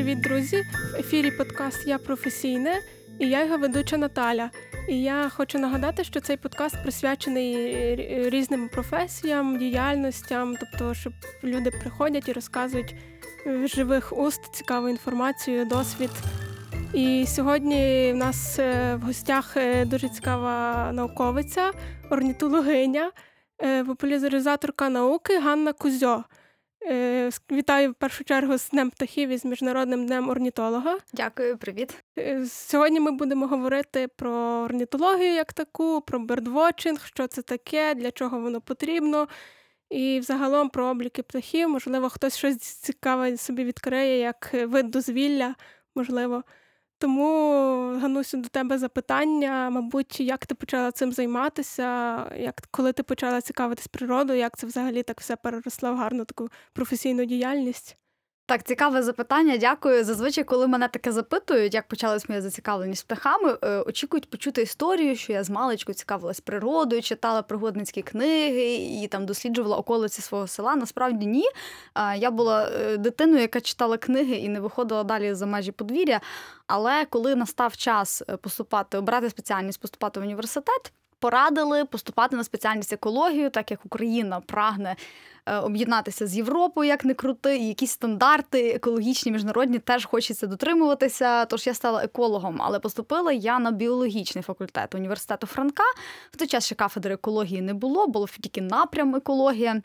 Привіт, 0.00 0.20
друзі! 0.20 0.62
В 0.92 1.00
ефірі 1.00 1.30
подкаст 1.30 1.86
Я 1.86 1.98
професійне 1.98 2.80
і 3.18 3.28
я 3.28 3.44
його 3.44 3.58
ведуча 3.58 3.96
Наталя. 3.96 4.50
І 4.88 5.02
я 5.02 5.28
хочу 5.28 5.58
нагадати, 5.58 6.04
що 6.04 6.20
цей 6.20 6.36
подкаст 6.36 6.82
присвячений 6.82 7.94
різним 8.30 8.68
професіям, 8.68 9.58
діяльностям, 9.58 10.56
тобто, 10.60 10.94
щоб 10.94 11.12
люди 11.44 11.70
приходять 11.70 12.28
і 12.28 12.32
розказують 12.32 12.94
живих 13.64 14.18
уст 14.18 14.54
цікаву 14.54 14.88
інформацію, 14.88 15.64
досвід. 15.64 16.10
І 16.92 17.24
сьогодні 17.28 18.10
в 18.12 18.16
нас 18.16 18.58
е, 18.58 18.94
в 18.96 19.00
гостях 19.00 19.56
е, 19.56 19.84
дуже 19.84 20.08
цікава 20.08 20.92
науковиця, 20.92 21.72
орнітологиня, 22.10 23.12
е, 23.62 23.84
популяризаторка 23.84 24.88
науки 24.88 25.38
Ганна 25.38 25.72
Кузьо. 25.72 26.24
Е, 26.86 27.30
вітаю 27.50 27.90
в 27.90 27.94
першу 27.94 28.24
чергу 28.24 28.58
з 28.58 28.68
Днем 28.70 28.90
птахів 28.90 29.28
і 29.28 29.36
з 29.36 29.44
Міжнародним 29.44 30.06
днем 30.06 30.28
орнітолога. 30.28 30.98
Дякую, 31.12 31.58
привіт. 31.58 32.04
Е, 32.18 32.46
сьогодні 32.46 33.00
ми 33.00 33.10
будемо 33.10 33.46
говорити 33.46 34.08
про 34.16 34.32
орнітологію 34.64 35.34
як 35.34 35.52
таку, 35.52 36.00
про 36.00 36.18
бердвочинг, 36.18 37.06
що 37.06 37.26
це 37.26 37.42
таке, 37.42 37.94
для 37.94 38.10
чого 38.10 38.40
воно 38.40 38.60
потрібно. 38.60 39.28
І 39.90 40.20
взагалом 40.20 40.68
про 40.68 40.86
обліки 40.86 41.22
птахів. 41.22 41.68
Можливо, 41.68 42.08
хтось 42.08 42.36
щось 42.36 42.56
цікаве 42.58 43.36
собі 43.36 43.64
відкриє, 43.64 44.18
як 44.18 44.54
вид 44.64 44.90
дозвілля, 44.90 45.54
можливо. 45.94 46.44
Тому, 47.00 47.98
Ганусю, 48.00 48.36
до 48.36 48.48
тебе 48.48 48.78
запитання, 48.78 49.70
мабуть, 49.70 50.20
як 50.20 50.46
ти 50.46 50.54
почала 50.54 50.92
цим 50.92 51.12
займатися, 51.12 51.84
як 52.36 52.60
коли 52.70 52.92
ти 52.92 53.02
почала 53.02 53.40
цікавитись 53.40 53.86
природою, 53.86 54.38
як 54.38 54.56
це 54.58 54.66
взагалі 54.66 55.02
так 55.02 55.20
все 55.20 55.36
переросло 55.36 55.92
в 55.92 55.96
гарну 55.96 56.24
таку 56.24 56.48
професійну 56.72 57.24
діяльність? 57.24 57.96
Так, 58.50 58.62
цікаве 58.62 59.02
запитання. 59.02 59.56
Дякую. 59.56 60.04
Зазвичай, 60.04 60.44
коли 60.44 60.66
мене 60.66 60.88
таке 60.88 61.12
запитують, 61.12 61.74
як 61.74 61.88
почалась 61.88 62.28
моя 62.28 62.42
зацікавленість 62.42 63.06
птахами, 63.06 63.58
е, 63.62 63.78
очікують 63.78 64.30
почути 64.30 64.62
історію, 64.62 65.16
що 65.16 65.32
я 65.32 65.44
з 65.44 65.50
маличку 65.50 65.92
цікавилась 65.92 66.40
природою, 66.40 67.02
читала 67.02 67.42
пригодницькі 67.42 68.02
книги 68.02 68.74
і 68.74 69.08
там 69.08 69.26
досліджувала 69.26 69.76
околиці 69.76 70.22
свого 70.22 70.46
села. 70.46 70.76
Насправді 70.76 71.26
ні. 71.26 71.44
Я 72.16 72.30
була 72.30 72.68
е, 72.68 72.96
дитиною, 72.96 73.40
яка 73.40 73.60
читала 73.60 73.96
книги 73.96 74.34
і 74.34 74.48
не 74.48 74.60
виходила 74.60 75.04
далі 75.04 75.34
за 75.34 75.46
межі 75.46 75.72
подвір'я. 75.72 76.20
Але 76.66 77.04
коли 77.04 77.34
настав 77.34 77.76
час 77.76 78.22
е, 78.28 78.36
поступати, 78.36 78.98
обрати 78.98 79.30
спеціальність, 79.30 79.80
поступати 79.80 80.20
в 80.20 80.22
університет. 80.22 80.92
Порадили 81.20 81.84
поступати 81.84 82.36
на 82.36 82.44
спеціальність 82.44 82.92
екологію, 82.92 83.50
так 83.50 83.70
як 83.70 83.80
Україна 83.84 84.40
прагне 84.40 84.96
Е, 85.46 85.56
об'єднатися 85.56 86.26
з 86.26 86.36
Європою, 86.36 86.88
як 86.88 87.04
не 87.04 87.14
крути, 87.14 87.58
і 87.58 87.68
якісь 87.68 87.90
стандарти 87.90 88.70
екологічні, 88.70 89.32
міжнародні 89.32 89.78
теж 89.78 90.04
хочеться 90.04 90.46
дотримуватися. 90.46 91.44
Тож 91.44 91.66
я 91.66 91.74
стала 91.74 92.04
екологом, 92.04 92.56
але 92.62 92.78
поступила 92.78 93.32
я 93.32 93.58
на 93.58 93.70
біологічний 93.70 94.42
факультет 94.42 94.94
університету 94.94 95.46
Франка. 95.46 95.82
В 96.30 96.36
той 96.36 96.48
час 96.48 96.66
ще 96.66 96.74
кафедри 96.74 97.14
екології 97.14 97.62
не 97.62 97.74
було, 97.74 98.06
було 98.06 98.26
тільки 98.26 98.60
напрям 98.60 99.16
екологія. 99.16 99.82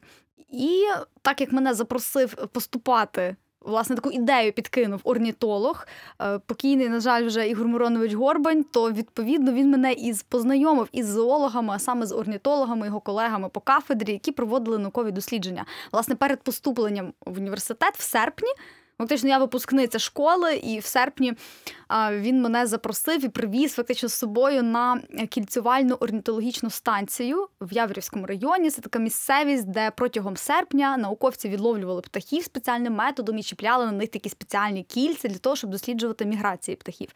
І 0.50 0.86
так 1.22 1.42
як 1.42 1.52
мене 1.52 1.74
запросив 1.74 2.36
поступати 2.36 3.36
власне 3.66 3.96
таку 3.96 4.12
ідею 4.12 4.54
підкинув 4.54 5.02
орнітолог, 5.04 5.88
е, 6.22 6.40
покійний, 6.40 6.90
на 6.90 7.00
жаль, 7.00 7.26
вже 7.26 7.48
Ігор 7.48 7.68
Миронович 7.68 8.14
Горбань. 8.14 8.64
То 8.64 8.92
відповідно 8.92 9.52
він 9.52 9.72
мене 9.72 9.94
із 9.94 10.24
познайомив 10.24 10.88
із 10.92 11.08
зоологами, 11.08 11.74
а 11.76 11.80
саме 11.80 12.06
з 12.06 12.12
орнітологами, 12.12 12.86
його 12.86 13.00
колегами 13.00 13.50
по 13.50 13.60
кафедрі, 13.60 14.12
які 14.12 14.32
проводили 14.32 14.78
наукові 14.78 15.12
дослідження. 15.12 15.66
Власне, 15.92 16.16
перед 16.16 16.42
поступленням 16.42 17.14
в 17.26 17.38
університет 17.38 17.96
в 17.96 18.02
серпні. 18.02 18.50
Фактично, 18.98 19.30
я 19.30 19.38
випускниця 19.38 20.00
школи, 20.00 20.56
і 20.56 20.80
в 20.80 20.86
серпні 20.86 21.34
він 22.12 22.42
мене 22.42 22.68
запросив 22.68 23.26
і 23.26 23.30
привіз 23.30 23.74
фактично 23.74 24.10
з 24.10 24.14
собою 24.14 24.64
на 24.64 25.02
кільцювальну 25.30 25.96
орнітологічну 25.96 26.70
станцію 26.70 27.48
в 27.62 27.74
Яврівському 27.74 28.26
районі. 28.26 28.70
Це 28.70 28.82
така 28.82 29.00
місцевість, 29.00 29.66
де 29.72 29.92
протягом 29.92 30.38
серпня 30.38 30.98
науковці 30.98 31.50
відловлювали 31.50 32.02
птахів 32.02 32.44
спеціальним 32.44 32.94
методом 32.94 33.38
і 33.38 33.44
чіпляли 33.44 33.86
на 33.86 33.92
них 33.92 34.10
такі 34.10 34.30
спеціальні 34.30 34.84
кільця 34.84 35.28
для 35.28 35.38
того, 35.38 35.56
щоб 35.56 35.70
досліджувати 35.70 36.26
міграції 36.26 36.76
птахів. 36.76 37.10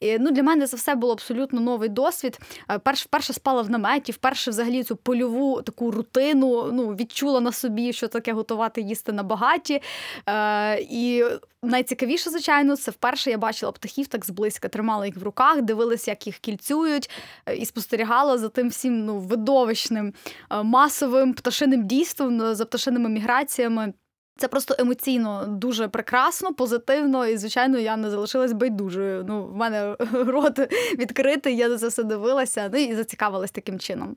І, 0.00 0.18
ну, 0.18 0.30
Для 0.30 0.42
мене 0.42 0.66
це 0.66 0.76
все 0.76 0.94
було 0.94 1.12
абсолютно 1.12 1.60
новий 1.60 1.88
досвід. 1.88 2.38
Перш, 2.82 3.04
вперше 3.04 3.32
спала 3.32 3.62
в 3.62 3.70
наметі, 3.70 4.12
вперше 4.12 4.50
взагалі 4.50 4.82
цю 4.82 4.96
польову 4.96 5.62
таку 5.62 5.90
рутину 5.90 6.72
ну, 6.72 6.94
відчула 6.94 7.40
на 7.40 7.52
собі, 7.52 7.92
що 7.92 8.08
таке 8.08 8.32
готувати 8.32 8.80
їсти 8.80 9.12
на 9.12 9.22
багаті. 9.22 9.82
Е, 10.28 10.80
і 10.80 11.21
найцікавіше, 11.62 12.30
звичайно, 12.30 12.76
це 12.76 12.90
вперше 12.90 13.30
я 13.30 13.38
бачила 13.38 13.72
птахів 13.72 14.06
так 14.06 14.26
зблизька, 14.26 14.68
тримала 14.68 15.06
їх 15.06 15.16
в 15.16 15.22
руках, 15.22 15.62
дивилася, 15.62 16.10
як 16.10 16.26
їх 16.26 16.38
кільцюють, 16.38 17.10
е, 17.46 17.56
і 17.56 17.66
спостерігала 17.66 18.38
за 18.38 18.48
тим 18.48 18.68
всім 18.68 19.04
ну, 19.04 19.18
видовищним 19.18 20.14
е, 20.50 20.62
масовим 20.62 21.34
пташиним 21.34 21.86
дійством 21.86 22.36
ну, 22.36 22.54
за 22.54 22.64
пташиними 22.64 23.08
міграціями. 23.08 23.92
Це 24.36 24.48
просто 24.48 24.74
емоційно 24.78 25.46
дуже 25.46 25.88
прекрасно, 25.88 26.54
позитивно, 26.54 27.26
і, 27.26 27.36
звичайно, 27.36 27.78
я 27.78 27.96
не 27.96 28.10
залишилась 28.10 28.52
байдужою. 28.52 29.24
Ну, 29.28 29.46
в 29.46 29.56
мене 29.56 29.96
рот 30.12 30.58
відкритий, 30.98 31.56
я 31.56 31.70
за 31.70 31.78
це 31.78 31.88
все 31.88 32.02
дивилася, 32.02 32.70
ну 32.72 32.78
і 32.78 32.94
зацікавилась 32.94 33.50
таким 33.50 33.78
чином. 33.78 34.16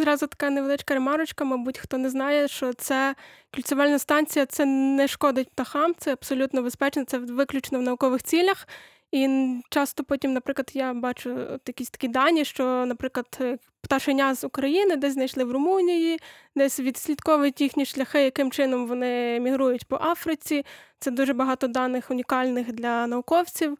Зразу 0.00 0.26
така 0.26 0.50
невеличка 0.50 0.94
ремарочка, 0.94 1.44
мабуть, 1.44 1.78
хто 1.78 1.98
не 1.98 2.10
знає, 2.10 2.48
що 2.48 2.72
це 2.72 3.14
кільцевальна 3.50 3.98
станція 3.98 4.46
це 4.46 4.64
не 4.64 5.08
шкодить 5.08 5.50
птахам, 5.50 5.94
це 5.98 6.12
абсолютно 6.12 6.62
безпечно, 6.62 7.04
це 7.04 7.18
виключно 7.18 7.78
в 7.78 7.82
наукових 7.82 8.22
цілях. 8.22 8.68
І 9.12 9.48
часто 9.70 10.04
потім, 10.04 10.32
наприклад, 10.32 10.70
я 10.74 10.94
бачу 10.94 11.58
якісь 11.66 11.90
такі 11.90 12.08
дані, 12.08 12.44
що, 12.44 12.86
наприклад, 12.86 13.38
е, 13.40 13.58
пташеня 13.80 14.34
з 14.34 14.44
України 14.44 14.96
десь 14.96 15.12
знайшли 15.12 15.44
в 15.44 15.52
Румунії, 15.52 16.18
десь 16.56 16.80
відслідковують 16.80 17.60
їхні 17.60 17.86
шляхи, 17.86 18.22
яким 18.22 18.50
чином 18.50 18.86
вони 18.86 19.40
мігрують 19.40 19.86
по 19.86 19.96
Африці. 19.96 20.64
Це 20.98 21.10
дуже 21.10 21.32
багато 21.32 21.68
даних 21.68 22.10
унікальних 22.10 22.72
для 22.72 23.06
науковців, 23.06 23.78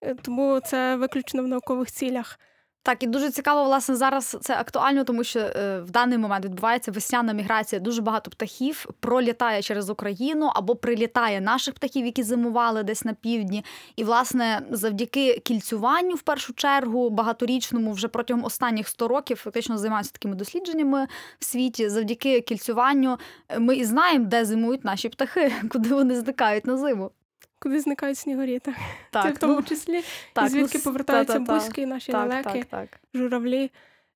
е, 0.00 0.14
тому 0.14 0.60
це 0.60 0.96
виключно 0.96 1.42
в 1.42 1.48
наукових 1.48 1.90
цілях. 1.90 2.38
Так, 2.82 3.02
і 3.02 3.06
дуже 3.06 3.30
цікаво, 3.30 3.64
власне, 3.64 3.96
зараз 3.96 4.38
це 4.40 4.56
актуально, 4.56 5.04
тому 5.04 5.24
що 5.24 5.40
е, 5.40 5.80
в 5.80 5.90
даний 5.90 6.18
момент 6.18 6.44
відбувається 6.44 6.90
весняна 6.90 7.32
міграція. 7.32 7.80
Дуже 7.80 8.02
багато 8.02 8.30
птахів 8.30 8.86
пролітає 9.00 9.62
через 9.62 9.90
Україну 9.90 10.50
або 10.54 10.76
прилітає 10.76 11.40
наших 11.40 11.74
птахів, 11.74 12.06
які 12.06 12.22
зимували 12.22 12.82
десь 12.82 13.04
на 13.04 13.14
півдні. 13.14 13.64
І, 13.96 14.04
власне, 14.04 14.62
завдяки 14.70 15.38
кільцюванню, 15.38 16.14
в 16.14 16.22
першу 16.22 16.52
чергу, 16.54 17.10
багаторічному, 17.10 17.92
вже 17.92 18.08
протягом 18.08 18.44
останніх 18.44 18.88
100 18.88 19.08
років, 19.08 19.36
фактично 19.36 19.78
займаються 19.78 20.12
такими 20.12 20.34
дослідженнями 20.34 21.06
в 21.38 21.44
світі. 21.44 21.88
Завдяки 21.88 22.40
кільцюванню 22.40 23.18
е, 23.48 23.58
ми 23.58 23.76
і 23.76 23.84
знаємо, 23.84 24.24
де 24.24 24.44
зимують 24.44 24.84
наші 24.84 25.08
птахи, 25.08 25.52
куди 25.70 25.94
вони 25.94 26.20
зникають 26.20 26.66
на 26.66 26.76
зиму 26.76 27.10
куди 27.60 27.80
зникають 27.80 28.18
снігурі. 28.18 28.58
Так. 28.58 28.74
так 29.10 29.24
Це 29.24 29.30
в 29.30 29.38
тому 29.38 29.54
ну, 29.54 29.62
числі, 29.62 30.02
так, 30.32 30.46
і 30.46 30.48
звідки 30.48 30.78
ну, 30.78 30.84
повертаються 30.84 31.38
та, 31.38 31.44
та, 31.44 31.54
бузьки, 31.54 31.86
наші 31.86 32.12
так, 32.12 32.28
далекі, 32.28 32.64
так, 32.70 32.88
журавлі. 33.14 33.70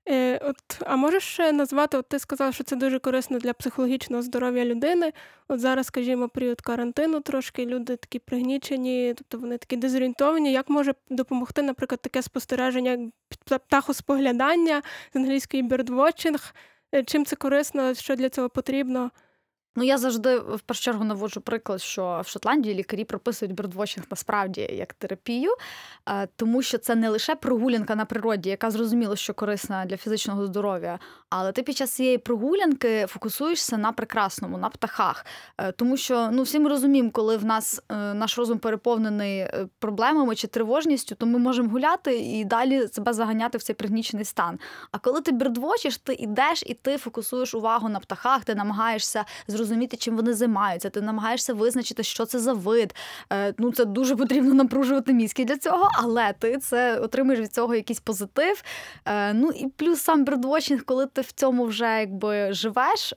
Е, 0.08 0.38
от, 0.38 0.56
А 0.80 0.96
можеш 0.96 1.38
назвати, 1.38 1.96
от 1.96 2.08
ти 2.08 2.18
сказала, 2.18 2.52
що 2.52 2.64
це 2.64 2.76
дуже 2.76 2.98
корисно 2.98 3.38
для 3.38 3.52
психологічного 3.52 4.22
здоров'я 4.22 4.64
людини. 4.64 5.12
От 5.48 5.60
зараз, 5.60 5.86
скажімо, 5.86 6.28
період 6.28 6.60
карантину 6.60 7.20
трошки, 7.20 7.66
люди 7.66 7.96
такі 7.96 8.18
пригнічені, 8.18 9.14
тобто 9.16 9.38
вони 9.38 9.58
такі 9.58 9.76
дезорієнтовані. 9.76 10.52
Як 10.52 10.70
може 10.70 10.94
допомогти, 11.10 11.62
наприклад, 11.62 12.00
таке 12.00 12.22
спостереження, 12.22 13.10
птахоспоглядання 13.68 14.82
з 15.14 15.16
англійської 15.16 15.62
birdwatching? 15.62 16.52
Е, 16.94 17.04
чим 17.04 17.24
це 17.24 17.36
корисно, 17.36 17.94
що 17.94 18.16
для 18.16 18.28
цього 18.28 18.48
потрібно? 18.48 19.10
Ну, 19.76 19.84
я 19.84 19.98
завжди 19.98 20.38
в 20.38 20.60
першу 20.60 20.82
чергу 20.82 21.04
наводжу 21.04 21.40
приклад, 21.40 21.82
що 21.82 22.20
в 22.24 22.28
Шотландії 22.28 22.74
лікарі 22.74 23.04
прописують 23.04 23.54
бердвотчинг 23.54 24.06
насправді 24.10 24.60
як 24.60 24.94
терапію, 24.94 25.50
е, 26.08 26.28
тому 26.36 26.62
що 26.62 26.78
це 26.78 26.94
не 26.94 27.08
лише 27.08 27.34
прогулянка 27.34 27.94
на 27.94 28.04
природі, 28.04 28.50
яка 28.50 28.70
зрозуміло, 28.70 29.16
що 29.16 29.34
корисна 29.34 29.84
для 29.84 29.96
фізичного 29.96 30.46
здоров'я, 30.46 30.98
але 31.30 31.52
ти 31.52 31.62
під 31.62 31.76
час 31.76 31.90
цієї 31.90 32.18
прогулянки 32.18 33.06
фокусуєшся 33.06 33.76
на 33.76 33.92
прекрасному, 33.92 34.58
на 34.58 34.68
птахах. 34.68 35.26
Е, 35.58 35.72
тому 35.72 35.96
що 35.96 36.28
ну 36.32 36.42
всі 36.42 36.58
ми 36.58 36.70
розуміємо, 36.70 37.10
коли 37.10 37.36
в 37.36 37.44
нас 37.44 37.82
е, 37.88 37.94
наш 38.14 38.38
розум 38.38 38.58
переповнений 38.58 39.46
проблемами 39.78 40.34
чи 40.34 40.46
тривожністю, 40.46 41.14
то 41.14 41.26
ми 41.26 41.38
можемо 41.38 41.68
гуляти 41.68 42.18
і 42.18 42.44
далі 42.44 42.88
себе 42.88 43.12
заганяти 43.12 43.58
в 43.58 43.62
цей 43.62 43.76
пригнічений 43.76 44.24
стан. 44.24 44.58
А 44.90 44.98
коли 44.98 45.20
ти 45.20 45.32
бердвочиш, 45.32 45.98
ти 45.98 46.12
йдеш 46.14 46.62
і 46.66 46.74
ти 46.74 46.96
фокусуєш 46.96 47.54
увагу 47.54 47.88
на 47.88 48.00
птахах, 48.00 48.44
ти 48.44 48.54
намагаєшся 48.54 49.24
зрозуміти 49.46 49.63
зрозуміти, 49.64 49.96
чим 49.96 50.16
вони 50.16 50.34
займаються. 50.34 50.90
Ти 50.90 51.00
намагаєшся 51.00 51.54
визначити, 51.54 52.02
що 52.02 52.24
це 52.24 52.38
за 52.38 52.52
вид. 52.52 52.94
Е, 53.32 53.54
ну 53.58 53.72
це 53.72 53.84
дуже 53.84 54.16
потрібно 54.16 54.54
напружувати 54.54 55.12
мізки 55.12 55.44
для 55.44 55.56
цього, 55.56 55.88
але 55.94 56.34
ти 56.38 56.58
це 56.58 56.98
отримуєш 56.98 57.40
від 57.40 57.54
цього 57.54 57.74
якийсь 57.74 58.00
позитив. 58.00 58.62
Е, 59.04 59.34
ну 59.34 59.50
і 59.50 59.66
плюс 59.68 60.00
сам 60.00 60.24
birdwatching, 60.24 60.84
коли 60.84 61.06
ти 61.06 61.20
в 61.20 61.32
цьому 61.32 61.64
вже 61.64 62.00
якби 62.00 62.52
живеш, 62.52 63.14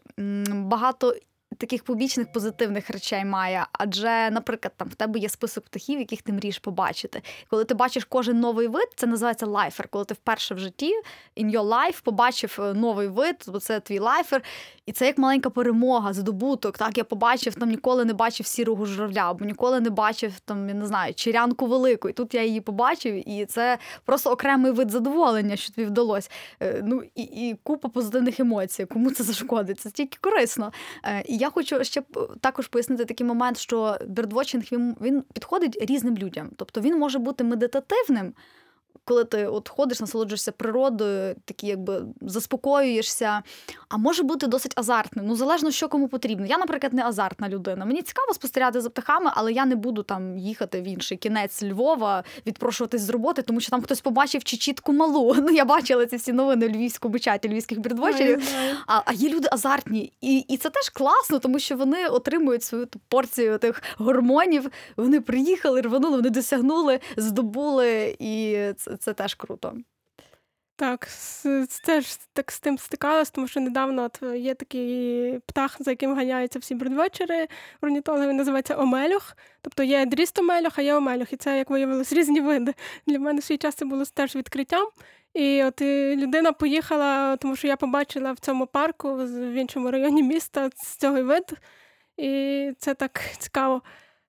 багато 0.47 1.13
таких 1.55 1.83
побічних 1.83 2.31
позитивних 2.31 2.89
речей 2.89 3.25
має. 3.25 3.65
Адже, 3.71 4.29
наприклад, 4.31 4.73
там 4.77 4.87
в 4.87 4.95
тебе 4.95 5.19
є 5.19 5.29
список 5.29 5.63
птахів, 5.63 5.99
яких 5.99 6.21
ти 6.21 6.33
мрієш 6.33 6.59
побачити. 6.59 7.21
Коли 7.49 7.65
ти 7.65 7.73
бачиш 7.73 8.05
кожен 8.05 8.39
новий 8.39 8.67
вид, 8.67 8.87
це 8.95 9.07
називається 9.07 9.45
lifer. 9.45 9.87
Коли 9.87 10.05
ти 10.05 10.13
вперше 10.13 10.55
в 10.55 10.59
житті 10.59 10.93
in 11.37 11.51
your 11.51 11.63
life 11.63 12.03
побачив 12.03 12.57
е, 12.61 12.73
новий 12.73 13.07
вид, 13.07 13.45
бо 13.47 13.59
це 13.59 13.79
твій 13.79 13.99
lifer, 13.99 14.43
і 14.85 14.91
це 14.91 15.05
як 15.05 15.17
маленька 15.17 15.49
перемога, 15.49 16.13
здобуток. 16.13 16.77
Так, 16.77 16.97
я 16.97 17.03
побачив 17.03 17.55
там 17.55 17.69
ніколи 17.69 18.05
не 18.05 18.13
бачив 18.13 18.45
сірого 18.45 18.85
журавля, 18.85 19.29
або 19.29 19.45
ніколи 19.45 19.79
не 19.79 19.89
бачив 19.89 20.39
там, 20.39 20.69
я 20.69 20.75
не 20.75 20.85
знаю, 20.87 21.13
черянку 21.13 21.65
велику. 21.65 22.09
І 22.09 22.13
тут 22.13 22.33
я 22.33 22.43
її 22.43 22.61
побачив, 22.61 23.29
і 23.29 23.45
це 23.45 23.77
просто 24.05 24.31
окремий 24.31 24.71
вид 24.71 24.91
задоволення, 24.91 25.55
що 25.55 25.73
тобі 25.73 25.87
вдалося. 25.87 26.29
Е, 26.61 26.81
Ну 26.83 27.03
і, 27.15 27.21
і 27.23 27.55
купа 27.63 27.89
позитивних 27.89 28.39
емоцій. 28.39 28.85
Кому 28.85 29.11
це 29.11 29.23
зашкодить? 29.23 29.79
Це 29.79 29.91
тільки 29.91 30.17
корисно. 30.21 30.71
Е, 31.03 31.23
Я 31.37 31.49
хочу 31.49 31.83
ще 31.83 32.03
також 32.41 32.67
пояснити 32.67 33.05
такий 33.05 33.27
момент, 33.27 33.57
що 33.57 33.97
бердвочинг 34.07 34.63
він, 34.71 34.95
він 35.01 35.23
підходить 35.33 35.77
різним 35.81 36.17
людям. 36.17 36.49
Тобто 36.55 36.81
він 36.81 36.99
може 36.99 37.19
бути 37.19 37.43
медитативним. 37.43 38.33
Коли 39.07 39.25
ти 39.25 39.47
от 39.47 39.69
ходиш, 39.69 39.99
насолоджуєшся 39.99 40.51
природою, 40.51 41.35
такі 41.45 41.67
якби 41.67 42.01
заспокоюєшся, 42.21 43.41
а 43.89 43.97
може 43.97 44.23
бути 44.23 44.47
досить 44.47 44.73
азартним. 44.75 45.25
Ну 45.27 45.35
залежно 45.35 45.71
що 45.71 45.89
кому 45.89 46.07
потрібно. 46.07 46.45
Я, 46.45 46.57
наприклад, 46.57 46.93
не 46.93 47.03
азартна 47.03 47.49
людина. 47.49 47.85
Мені 47.85 48.01
цікаво 48.01 48.33
спостерігати 48.33 48.81
за 48.81 48.89
птахами, 48.89 49.31
але 49.33 49.53
я 49.53 49.65
не 49.65 49.75
буду 49.75 50.03
там 50.03 50.37
їхати 50.37 50.81
в 50.81 50.83
інший 50.83 51.17
кінець 51.17 51.63
Львова, 51.63 52.23
відпрошуватись 52.47 53.01
з 53.01 53.09
роботи, 53.09 53.41
тому 53.41 53.59
що 53.59 53.69
там 53.69 53.81
хтось 53.81 54.01
побачив 54.01 54.43
чечітку 54.43 54.93
малу. 54.93 55.35
Ну 55.47 55.49
я 55.53 55.65
бачила 55.65 56.05
ці 56.05 56.15
всі 56.15 56.33
новини 56.33 56.67
львівському 56.67 57.19
чаті, 57.19 57.49
львівських 57.49 57.79
бердвочерів. 57.79 58.43
А, 58.87 59.01
а 59.05 59.13
є 59.13 59.29
люди 59.29 59.47
азартні, 59.51 60.13
і 60.21 60.37
і 60.37 60.57
це 60.57 60.69
теж 60.69 60.89
класно, 60.89 61.39
тому 61.39 61.59
що 61.59 61.75
вони 61.75 62.07
отримують 62.07 62.63
свою 62.63 62.87
порцію 63.07 63.57
тих 63.57 63.83
гормонів. 63.97 64.69
Вони 64.97 65.21
приїхали, 65.21 65.81
рванули, 65.81 66.15
вони 66.17 66.29
досягнули, 66.29 66.99
здобули, 67.17 68.15
і 68.19 68.57
це, 68.77 68.96
це 68.97 69.13
теж 69.13 69.35
круто. 69.35 69.77
Так, 70.79 71.07
теж 71.85 72.17
так 72.33 72.51
з 72.51 72.59
тим 72.59 72.77
стикалась, 72.77 73.31
тому 73.31 73.47
що 73.47 73.59
недавно 73.59 74.03
от 74.03 74.21
є 74.35 74.53
такий 74.55 75.39
птах, 75.39 75.77
за 75.79 75.91
яким 75.91 76.15
ганяються 76.15 76.59
всі 76.59 76.75
бродвечери. 76.75 77.47
Орнітологи 77.81 78.27
він 78.27 78.37
називається 78.37 78.77
омелюх. 78.77 79.37
Тобто 79.61 79.83
є 79.83 80.05
дрістомелюх, 80.05 80.79
а 80.79 80.81
є 80.81 80.95
омелюх. 80.95 81.33
І 81.33 81.37
це, 81.37 81.57
як 81.57 81.69
виявилось, 81.69 82.13
різні 82.13 82.41
види. 82.41 82.73
Для 83.07 83.19
мене 83.19 83.41
свій 83.41 83.57
час 83.57 83.75
це 83.75 83.85
було 83.85 84.03
теж 84.05 84.35
відкриттям. 84.35 84.87
І 85.33 85.63
от 85.63 85.81
і 85.81 86.15
людина 86.15 86.51
поїхала, 86.51 87.37
тому 87.37 87.55
що 87.55 87.67
я 87.67 87.77
побачила 87.77 88.31
в 88.31 88.39
цьому 88.39 88.65
парку 88.67 89.15
в 89.15 89.53
іншому 89.53 89.91
районі 89.91 90.23
міста 90.23 90.69
з 90.75 90.97
цього 90.97 91.23
вид. 91.23 91.53
І 92.17 92.71
це 92.77 92.93
так 92.93 93.21
цікаво. 93.37 93.81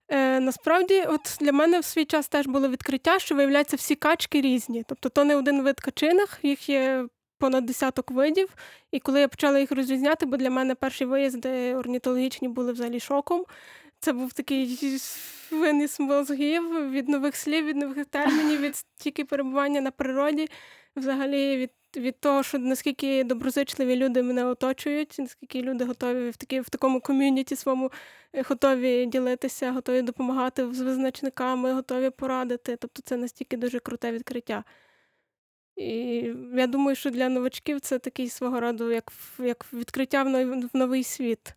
Е, 0.08 0.40
насправді, 0.40 1.04
от 1.08 1.36
для 1.40 1.52
мене 1.52 1.80
в 1.80 1.84
свій 1.84 2.04
час 2.04 2.28
теж 2.28 2.46
було 2.46 2.68
відкриття, 2.68 3.18
що 3.18 3.34
виявляється, 3.34 3.76
всі 3.76 3.94
качки 3.94 4.40
різні. 4.40 4.84
Тобто, 4.88 5.08
то 5.08 5.24
не 5.24 5.36
один 5.36 5.62
вид 5.62 5.80
качиних, 5.80 6.38
їх 6.42 6.68
є 6.68 7.06
понад 7.38 7.66
десяток 7.66 8.10
видів. 8.10 8.48
І 8.92 9.00
коли 9.00 9.20
я 9.20 9.28
почала 9.28 9.58
їх 9.58 9.72
розрізняти, 9.72 10.26
бо 10.26 10.36
для 10.36 10.50
мене 10.50 10.74
перші 10.74 11.04
виїзди 11.04 11.74
орнітологічні 11.74 12.48
були 12.48 12.72
взагалі 12.72 13.00
шоком. 13.00 13.44
Це 14.00 14.12
був 14.12 14.32
такий 14.32 14.78
виніс 15.50 16.00
мозгів 16.00 16.90
від 16.90 17.08
нових 17.08 17.36
слів, 17.36 17.64
від 17.64 17.76
нових 17.76 18.06
термінів, 18.06 18.60
від 18.60 18.76
стільки 18.76 19.24
перебування 19.24 19.80
на 19.80 19.90
природі, 19.90 20.48
взагалі 20.98 21.56
від. 21.56 21.70
Від 21.96 22.20
того, 22.20 22.42
що 22.42 22.58
наскільки 22.58 23.24
доброзичливі 23.24 23.96
люди 23.96 24.22
мене 24.22 24.44
оточують, 24.44 25.16
наскільки 25.18 25.62
люди 25.62 25.84
готові 25.84 26.30
в 26.30 26.36
такі, 26.36 26.60
в 26.60 26.68
такому 26.68 27.00
ком'юніті 27.00 27.56
своєму 27.56 27.90
е, 28.32 28.42
готові 28.48 29.06
ділитися, 29.06 29.72
готові 29.72 30.02
допомагати 30.02 30.74
з 30.74 30.80
визначниками, 30.80 31.72
готові 31.72 32.10
порадити. 32.10 32.76
Тобто 32.76 33.02
це 33.02 33.16
настільки 33.16 33.56
дуже 33.56 33.78
круте 33.78 34.12
відкриття. 34.12 34.64
І 35.78 35.88
я 36.54 36.66
думаю, 36.66 36.96
що 36.96 37.10
для 37.10 37.28
новачків 37.28 37.80
це 37.80 37.98
такий 37.98 38.28
свого 38.28 38.60
роду, 38.60 38.92
як, 38.92 39.12
як 39.38 39.66
відкриття 39.72 40.22
в 40.72 40.76
новий, 40.76 41.04
світ. 41.04 41.54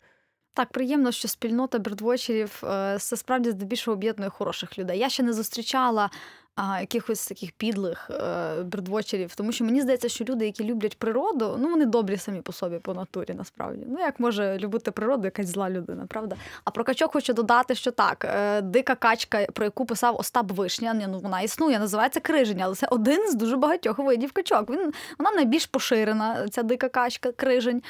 Так, 0.53 0.71
приємно, 0.71 1.11
що 1.11 1.27
спільнота 1.27 1.79
бердвочерів 1.79 2.59
це 2.99 3.17
справді 3.17 3.51
здебільшого 3.51 3.95
об'єднує 3.97 4.29
хороших 4.29 4.79
людей. 4.79 4.99
Я 4.99 5.09
ще 5.09 5.23
не 5.23 5.33
зустрічала 5.33 6.09
а, 6.55 6.79
якихось 6.79 7.27
таких 7.27 7.51
підлих 7.51 8.11
е, 8.11 8.63
бердвочерів, 8.63 9.35
тому 9.35 9.51
що 9.51 9.65
мені 9.65 9.81
здається, 9.81 10.09
що 10.09 10.23
люди, 10.23 10.45
які 10.45 10.63
люблять 10.63 10.97
природу, 10.97 11.57
ну 11.59 11.69
вони 11.69 11.85
добрі 11.85 12.17
самі 12.17 12.41
по 12.41 12.51
собі 12.51 12.79
по 12.79 12.93
натурі, 12.93 13.33
насправді. 13.33 13.85
Ну 13.89 13.99
як 13.99 14.19
може 14.19 14.57
любити 14.57 14.91
природу 14.91 15.23
якась 15.25 15.47
зла 15.47 15.69
людина, 15.69 16.05
правда? 16.07 16.35
А 16.63 16.71
про 16.71 16.83
качок 16.83 17.13
хочу 17.13 17.33
додати, 17.33 17.75
що 17.75 17.91
так, 17.91 18.25
е, 18.25 18.61
дика 18.61 18.95
качка, 18.95 19.45
про 19.53 19.65
яку 19.65 19.85
писав 19.85 20.15
Остап 20.19 20.51
Вишня, 20.51 21.07
ну 21.07 21.19
вона 21.19 21.41
існує, 21.41 21.79
називається 21.79 22.19
криження, 22.19 22.65
але 22.65 22.75
це 22.75 22.87
один 22.87 23.31
з 23.31 23.35
дуже 23.35 23.57
багатьох 23.57 23.97
видів 23.99 24.31
качок. 24.31 24.69
Він 24.69 24.93
вона 25.19 25.31
найбільш 25.31 25.65
поширена, 25.65 26.47
ця 26.49 26.63
дика 26.63 26.89
качка, 26.89 27.31
крижень. 27.31 27.81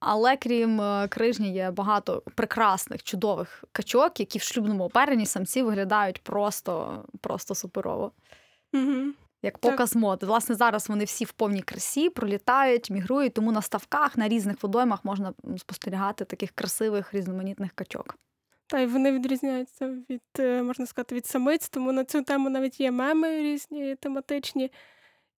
Але 0.00 0.36
крім 0.36 0.80
е, 0.80 1.08
крижні, 1.08 1.52
є 1.52 1.70
багато 1.70 2.22
прекрасних, 2.34 3.02
чудових 3.02 3.64
качок, 3.72 4.20
які 4.20 4.38
в 4.38 4.42
шлюбному 4.42 4.84
оперенні 4.84 5.26
самці 5.26 5.62
виглядають 5.62 6.22
просто, 6.22 7.04
просто 7.20 7.54
суперово. 7.54 8.12
Угу. 8.72 9.12
Як 9.42 9.58
Так. 9.58 9.60
показ 9.72 9.96
моди. 9.96 10.26
Власне, 10.26 10.54
зараз 10.54 10.88
вони 10.88 11.04
всі 11.04 11.24
в 11.24 11.32
повній 11.32 11.62
красі, 11.62 12.10
пролітають, 12.10 12.90
мігрують, 12.90 13.34
тому 13.34 13.52
на 13.52 13.62
ставках, 13.62 14.16
на 14.16 14.28
різних 14.28 14.62
водоймах 14.62 15.04
можна 15.04 15.32
спостерігати 15.58 16.24
таких 16.24 16.50
красивих 16.50 17.14
різноманітних 17.14 17.72
качок. 17.72 18.16
Та 18.66 18.78
й 18.78 18.86
вони 18.86 19.12
відрізняються 19.12 19.88
від, 20.10 20.22
е, 20.38 20.62
можна 20.62 20.86
сказати, 20.86 21.14
від 21.14 21.26
самиць, 21.26 21.68
тому 21.68 21.92
на 21.92 22.04
цю 22.04 22.22
тему 22.22 22.50
навіть 22.50 22.80
є 22.80 22.90
меми 22.90 23.42
різні 23.42 23.96
тематичні. 23.96 24.70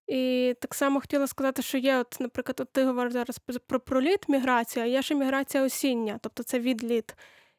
І 0.07 0.55
так 0.61 0.75
само 0.75 1.01
хотіла 1.01 1.27
сказати, 1.27 1.61
що 1.61 1.77
є, 1.77 1.97
от, 1.97 2.17
наприклад, 2.19 2.59
от 2.59 2.71
ти 2.71 2.85
говориш 2.85 3.13
зараз 3.13 3.39
про- 3.39 3.59
про 3.67 3.79
проліт 3.79 4.29
міграція, 4.29 4.85
а 4.85 4.87
є 4.87 5.01
ще 5.01 5.15
міграція 5.15 5.63
осіння, 5.63 6.19
тобто 6.21 6.43
це 6.43 6.59
відліт. 6.59 7.15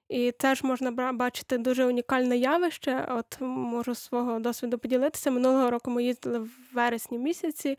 І 0.08 0.32
теж 0.32 0.62
можна 0.62 1.12
бачити 1.12 1.58
дуже 1.58 1.86
унікальне 1.86 2.36
явище. 2.36 3.06
От 3.10 3.40
можу 3.40 3.94
свого 3.94 4.38
досвіду 4.40 4.78
поділитися. 4.78 5.30
Минулого 5.30 5.70
року 5.70 5.90
ми 5.90 6.04
їздили 6.04 6.38
в 6.38 6.50
вересні 6.72 7.18
місяці 7.18 7.78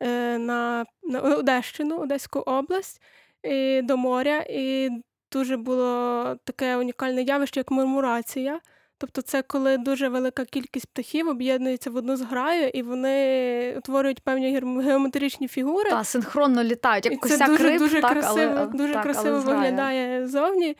е, 0.00 0.38
на, 0.38 0.86
на 1.02 1.20
Одещину, 1.20 1.98
Одеську 1.98 2.38
область 2.38 3.02
і 3.42 3.82
до 3.82 3.96
моря. 3.96 4.44
І 4.50 4.90
дуже 5.32 5.56
було 5.56 6.36
таке 6.44 6.76
унікальне 6.76 7.22
явище, 7.22 7.60
як 7.60 7.70
мурмурація. 7.70 8.60
Тобто, 8.98 9.22
це 9.22 9.42
коли 9.42 9.78
дуже 9.78 10.08
велика 10.08 10.44
кількість 10.44 10.86
птахів 10.86 11.28
об'єднується 11.28 11.90
в 11.90 11.96
одну 11.96 12.16
зграю, 12.16 12.68
і 12.68 12.82
вони 12.82 13.74
утворюють 13.78 14.20
певні 14.20 14.60
геометричні 14.82 15.48
фігури. 15.48 15.90
Та 15.90 16.04
синхронно 16.04 16.64
літають, 16.64 17.06
як 17.06 17.14
і 17.14 17.28
це 17.28 17.46
дуже, 17.46 17.64
риб, 17.64 17.78
дуже 17.78 18.00
так, 18.00 18.12
красиво, 18.12 18.54
але, 18.58 18.66
дуже 18.66 18.92
так, 18.92 19.02
красиво 19.02 19.42
але 19.46 19.54
виглядає 19.54 20.26
ззовні. 20.26 20.76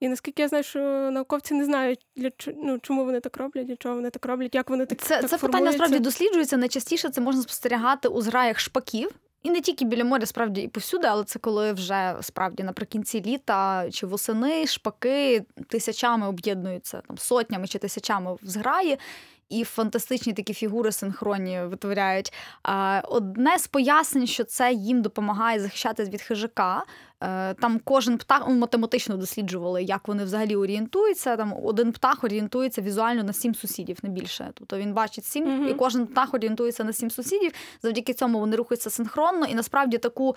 І 0.00 0.08
наскільки 0.08 0.42
я 0.42 0.48
знаю, 0.48 0.64
що 0.64 0.80
науковці 1.12 1.54
не 1.54 1.64
знають, 1.64 2.06
для 2.16 2.30
ну, 2.56 2.78
чому 2.78 3.04
вони 3.04 3.20
так 3.20 3.36
роблять, 3.36 3.66
для 3.66 3.76
чого 3.76 3.94
вони 3.94 4.10
так 4.10 4.26
роблять, 4.26 4.54
як 4.54 4.70
вони 4.70 4.86
так 4.86 4.98
Це, 4.98 5.20
так 5.20 5.30
це 5.30 5.38
питання 5.38 5.64
насправді 5.64 5.98
досліджується. 5.98 6.56
Найчастіше 6.56 7.08
це 7.08 7.20
можна 7.20 7.42
спостерігати 7.42 8.08
у 8.08 8.20
зграях 8.22 8.60
шпаків. 8.60 9.10
І 9.44 9.50
не 9.50 9.60
тільки 9.60 9.84
біля 9.84 10.04
моря, 10.04 10.26
справді 10.26 10.60
і 10.60 10.68
повсюди, 10.68 11.06
але 11.06 11.24
це 11.24 11.38
коли 11.38 11.72
вже 11.72 12.16
справді 12.20 12.62
наприкінці 12.62 13.22
літа 13.22 13.90
чи 13.90 14.06
восени 14.06 14.66
шпаки 14.66 15.44
тисячами 15.68 16.28
об'єднуються 16.28 17.02
там 17.08 17.18
сотнями 17.18 17.66
чи 17.66 17.78
тисячами 17.78 18.34
в 18.34 18.38
зграї. 18.42 18.98
І 19.48 19.64
фантастичні 19.64 20.32
такі 20.32 20.54
фігури 20.54 20.92
синхронні 20.92 21.60
витворяють. 21.62 22.32
Одне 23.04 23.58
з 23.58 23.66
пояснень, 23.66 24.26
що 24.26 24.44
це 24.44 24.72
їм 24.72 25.02
допомагає 25.02 25.60
захищатись 25.60 26.08
від 26.08 26.22
хижака. 26.22 26.84
Е, 27.22 27.54
Там 27.54 27.80
кожен 27.84 28.18
птах 28.18 28.44
ну, 28.48 28.54
математично 28.54 29.16
досліджували, 29.16 29.82
як 29.82 30.08
вони 30.08 30.24
взагалі 30.24 30.56
орієнтуються. 30.56 31.36
Там 31.36 31.54
один 31.64 31.92
птах 31.92 32.24
орієнтується 32.24 32.82
візуально 32.82 33.22
на 33.22 33.32
сім 33.32 33.54
сусідів, 33.54 33.98
не 34.02 34.08
більше. 34.10 34.50
Тобто 34.54 34.78
він 34.78 34.92
бачить 34.94 35.24
сім, 35.24 35.44
Мгм. 35.44 35.68
і 35.68 35.74
кожен 35.74 36.06
птах 36.06 36.34
орієнтується 36.34 36.84
на 36.84 36.92
сім 36.92 37.10
сусідів. 37.10 37.52
Завдяки 37.82 38.14
цьому 38.14 38.38
вони 38.40 38.56
рухаються 38.56 38.90
синхронно, 38.90 39.46
і 39.46 39.54
насправді 39.54 39.98
таку 39.98 40.36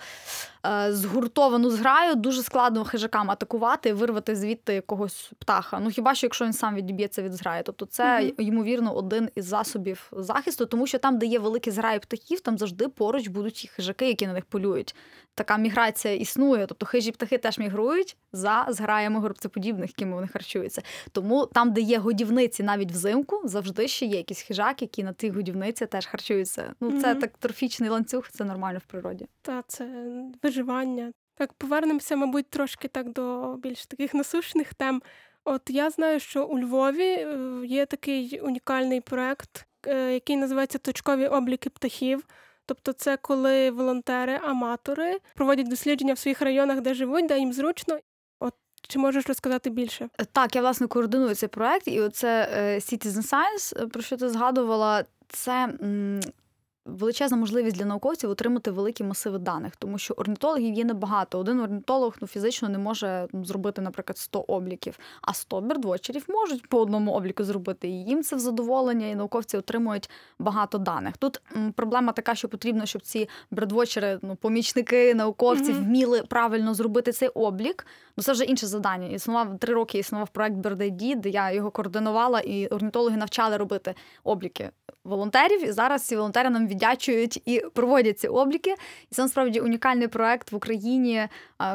е, 0.66 0.92
згуртовану 0.92 1.70
зграю 1.70 2.14
дуже 2.14 2.42
складно 2.42 2.84
хижакам 2.84 3.30
атакувати 3.30 3.92
вирвати 3.92 4.36
звідти 4.36 4.74
якогось 4.74 5.30
птаха. 5.38 5.80
Ну 5.80 5.90
хіба 5.90 6.14
що 6.14 6.26
якщо 6.26 6.44
він 6.44 6.52
сам 6.52 6.74
відіб'ється 6.74 7.22
від 7.22 7.32
зграї. 7.32 7.62
Тобто, 7.64 7.86
це 7.86 8.20
Мгм. 8.20 8.32
ймовірно 8.38 8.94
один 8.96 9.28
із 9.34 9.44
засобів 9.44 10.10
захисту, 10.16 10.66
тому 10.66 10.86
що 10.86 10.98
там, 10.98 11.18
де 11.18 11.26
є 11.26 11.38
великі 11.38 11.70
зграї 11.70 11.98
птахів, 11.98 12.40
там 12.40 12.58
завжди 12.58 12.88
поруч 12.88 13.28
будуть 13.28 13.64
і 13.64 13.68
хижаки, 13.68 14.08
які 14.08 14.26
на 14.26 14.32
них 14.32 14.44
полюють. 14.44 14.94
Така 15.34 15.56
міграція 15.56 16.14
існує. 16.14 16.66
Тобто 16.68 16.86
хижі 16.86 17.12
птахи 17.12 17.38
теж 17.38 17.58
мігрують 17.58 18.16
за 18.32 18.66
зграями 18.68 19.20
горобцеподібних, 19.20 19.90
якими 19.90 20.14
вони 20.14 20.28
харчуються. 20.28 20.82
Тому 21.12 21.46
там, 21.46 21.72
де 21.72 21.80
є 21.80 21.98
годівниці, 21.98 22.62
навіть 22.62 22.92
взимку, 22.92 23.42
завжди 23.44 23.88
ще 23.88 24.06
є 24.06 24.16
якісь 24.16 24.40
хижаки, 24.42 24.84
які 24.84 25.04
на 25.04 25.12
тій 25.12 25.30
годівниці 25.30 25.86
теж 25.86 26.06
харчуються. 26.06 26.74
Ну, 26.80 27.00
це 27.00 27.10
Мгм. 27.10 27.20
так 27.20 27.38
трофічний 27.38 27.90
ланцюг, 27.90 28.28
це 28.30 28.44
нормально 28.44 28.78
в 28.78 28.86
природі. 28.90 29.26
Та 29.42 29.62
це 29.68 29.88
виживання. 30.42 31.12
Так, 31.34 31.52
повернемося, 31.52 32.16
мабуть, 32.16 32.50
трошки 32.50 32.88
так 32.88 33.12
до 33.12 33.56
більш 33.56 33.86
таких 33.86 34.14
насущних 34.14 34.74
тем. 34.74 35.02
От 35.44 35.62
я 35.68 35.90
знаю, 35.90 36.20
що 36.20 36.46
у 36.46 36.58
Львові 36.58 37.04
е, 37.04 37.60
є 37.66 37.86
такий 37.86 38.40
унікальний 38.40 39.00
проект, 39.00 39.66
е, 39.86 40.12
який 40.12 40.36
називається 40.36 40.78
Точкові 40.78 41.26
обліки 41.26 41.70
птахів. 41.70 42.26
Тобто, 42.68 42.92
це 42.92 43.16
коли 43.16 43.70
волонтери, 43.70 44.40
аматори 44.44 45.18
проводять 45.34 45.68
дослідження 45.68 46.14
в 46.14 46.18
своїх 46.18 46.42
районах, 46.42 46.80
де 46.80 46.94
живуть, 46.94 47.26
де 47.26 47.38
їм 47.38 47.52
зручно. 47.52 47.98
Чи 48.88 48.98
можеш 48.98 49.28
розказати 49.28 49.70
більше? 49.70 50.08
Так, 50.32 50.56
я 50.56 50.60
власне 50.60 50.86
координую 50.86 51.34
цей 51.34 51.48
проект, 51.48 51.88
і 51.88 52.00
оце 52.00 52.48
е, 52.52 52.74
Citizen 52.74 53.32
Science, 53.32 53.82
е, 53.82 53.86
про 53.86 54.02
що 54.02 54.16
ти 54.16 54.28
згадувала, 54.28 55.04
це 55.28 55.68
величезна 56.88 57.36
можливість 57.36 57.76
для 57.76 57.84
науковців 57.84 58.30
отримати 58.30 58.70
великі 58.70 59.04
масиви 59.04 59.38
даних, 59.38 59.76
тому 59.76 59.98
що 59.98 60.14
орнітологів 60.14 60.74
є 60.74 60.84
небагато. 60.84 61.38
Один 61.38 61.60
орнітолог 61.60 62.16
ну, 62.20 62.26
фізично 62.26 62.68
не 62.68 62.78
може 62.78 63.28
ну, 63.32 63.44
зробити, 63.44 63.82
наприклад, 63.82 64.18
100 64.18 64.40
обліків, 64.40 64.98
а 65.22 65.34
100 65.34 65.60
бердвочерів 65.60 66.24
можуть 66.28 66.68
по 66.68 66.80
одному 66.80 67.12
обліку 67.12 67.44
зробити. 67.44 67.88
І 67.88 68.04
їм 68.04 68.22
це 68.22 68.36
в 68.36 68.38
задоволення, 68.38 69.06
і 69.06 69.14
науковці 69.14 69.56
отримують 69.56 70.10
багато 70.38 70.78
даних. 70.78 71.16
Тут 71.16 71.42
проблема 71.74 72.12
така, 72.12 72.34
що 72.34 72.48
потрібно, 72.48 72.86
щоб 72.86 73.02
ці 73.02 73.28
бердвочери, 73.50 74.18
ну, 74.22 74.36
помічники, 74.36 75.14
науковці 75.14 75.72
mm-hmm. 75.72 75.84
вміли 75.84 76.22
правильно 76.22 76.74
зробити 76.74 77.12
цей 77.12 77.28
облік. 77.28 77.86
Ну, 78.18 78.24
це 78.24 78.32
вже 78.32 78.44
інше 78.44 78.66
завдання. 78.66 79.08
Існував 79.08 79.58
три 79.58 79.74
роки. 79.74 79.98
Існував 79.98 80.28
проект 80.28 80.56
BirdID, 80.56 81.16
де 81.16 81.28
я 81.28 81.52
його 81.52 81.70
координувала, 81.70 82.40
і 82.40 82.66
орнітологи 82.66 83.16
навчали 83.16 83.56
робити 83.56 83.94
обліки 84.24 84.70
волонтерів. 85.04 85.64
І 85.64 85.72
зараз 85.72 86.02
ці 86.02 86.16
волонтери 86.16 86.50
нам 86.50 86.66
віддячують 86.66 87.42
і 87.48 87.64
проводять 87.74 88.18
ці 88.18 88.28
обліки. 88.28 88.74
І 89.10 89.14
це 89.14 89.22
насправді 89.22 89.60
унікальний 89.60 90.08
проект 90.08 90.52
в 90.52 90.56
Україні, 90.56 91.28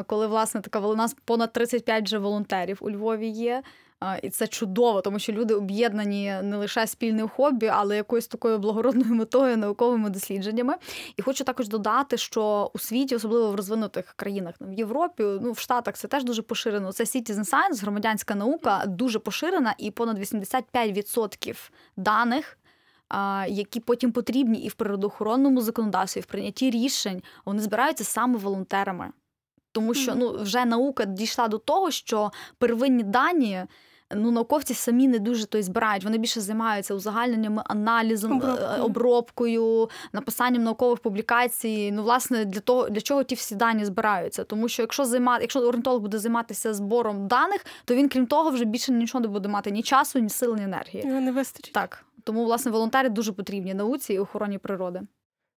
коли 0.06 0.26
власне 0.26 0.60
така 0.60 0.80
у 0.80 0.94
нас 0.94 1.16
понад 1.24 1.52
35 1.52 2.04
вже 2.04 2.18
волонтерів 2.18 2.78
у 2.80 2.90
Львові 2.90 3.28
є. 3.28 3.62
І 4.22 4.30
це 4.30 4.46
чудово, 4.46 5.00
тому 5.00 5.18
що 5.18 5.32
люди 5.32 5.54
об'єднані 5.54 6.34
не 6.42 6.56
лише 6.56 6.86
спільним 6.86 7.28
хобі, 7.28 7.66
але 7.66 7.96
якоюсь 7.96 8.26
такою 8.26 8.58
благородною 8.58 9.14
метою, 9.14 9.56
науковими 9.56 10.10
дослідженнями. 10.10 10.74
І 11.16 11.22
хочу 11.22 11.44
також 11.44 11.68
додати, 11.68 12.16
що 12.16 12.70
у 12.74 12.78
світі, 12.78 13.16
особливо 13.16 13.50
в 13.50 13.54
розвинутих 13.54 14.12
країнах, 14.16 14.54
в 14.60 14.72
Європі, 14.72 15.22
ну 15.22 15.52
в 15.52 15.58
Штатах 15.58 15.94
це 15.94 16.08
теж 16.08 16.24
дуже 16.24 16.42
поширено. 16.42 16.92
Це 16.92 17.04
Citizen 17.04 17.50
Science, 17.50 17.80
громадянська 17.80 18.34
наука, 18.34 18.84
дуже 18.86 19.18
поширена, 19.18 19.74
і 19.78 19.90
понад 19.90 20.18
85% 20.18 21.70
даних 21.96 22.58
які 23.48 23.80
потім 23.80 24.12
потрібні 24.12 24.58
і 24.58 24.68
в 24.68 24.74
природоохоронному 24.74 25.60
законодавстві, 25.60 26.18
і 26.18 26.22
в 26.22 26.26
прийнятті 26.26 26.70
рішень, 26.70 27.22
вони 27.44 27.62
збираються 27.62 28.04
саме 28.04 28.38
волонтерами. 28.38 29.10
Тому 29.74 29.94
що 29.94 30.14
ну, 30.14 30.36
вже 30.42 30.64
наука 30.64 31.04
дійшла 31.04 31.48
до 31.48 31.58
того, 31.58 31.90
що 31.90 32.30
первинні 32.58 33.02
дані. 33.02 33.64
Ну, 34.14 34.30
науковці 34.30 34.74
самі 34.74 35.08
не 35.08 35.18
дуже 35.18 35.46
то 35.46 35.58
й 35.58 35.62
збирають. 35.62 36.04
Вони 36.04 36.18
більше 36.18 36.40
займаються 36.40 36.94
узагальненнями, 36.94 37.62
аналізом, 37.66 38.32
е, 38.32 38.36
обробкою. 38.36 38.84
обробкою, 38.84 39.90
написанням 40.12 40.62
наукових 40.62 40.98
публікацій. 40.98 41.92
Ну, 41.92 42.02
власне, 42.02 42.44
для 42.44 42.60
того 42.60 42.88
для 42.88 43.00
чого 43.00 43.22
ті 43.22 43.34
всі 43.34 43.54
дані 43.54 43.84
збираються. 43.84 44.44
Тому 44.44 44.68
що 44.68 44.82
якщо 44.82 45.04
займати, 45.04 45.42
якщо 45.42 45.60
орнітолог 45.60 46.00
буде 46.00 46.18
займатися 46.18 46.74
збором 46.74 47.28
даних, 47.28 47.66
то 47.84 47.94
він, 47.94 48.08
крім 48.08 48.26
того, 48.26 48.50
вже 48.50 48.64
більше 48.64 48.92
нічого 48.92 49.22
не 49.22 49.28
буде 49.28 49.48
мати 49.48 49.70
ні 49.70 49.82
часу, 49.82 50.18
ні 50.18 50.28
сили, 50.28 50.56
ні 50.56 50.62
енергії. 50.64 51.06
Його 51.06 51.20
не 51.20 51.32
вистачить. 51.32 51.74
Так. 51.74 52.04
Тому, 52.24 52.44
власне, 52.44 52.70
волонтери 52.70 53.08
дуже 53.08 53.32
потрібні 53.32 53.74
науці 53.74 54.12
і 54.12 54.18
охороні 54.18 54.58
природи. 54.58 55.00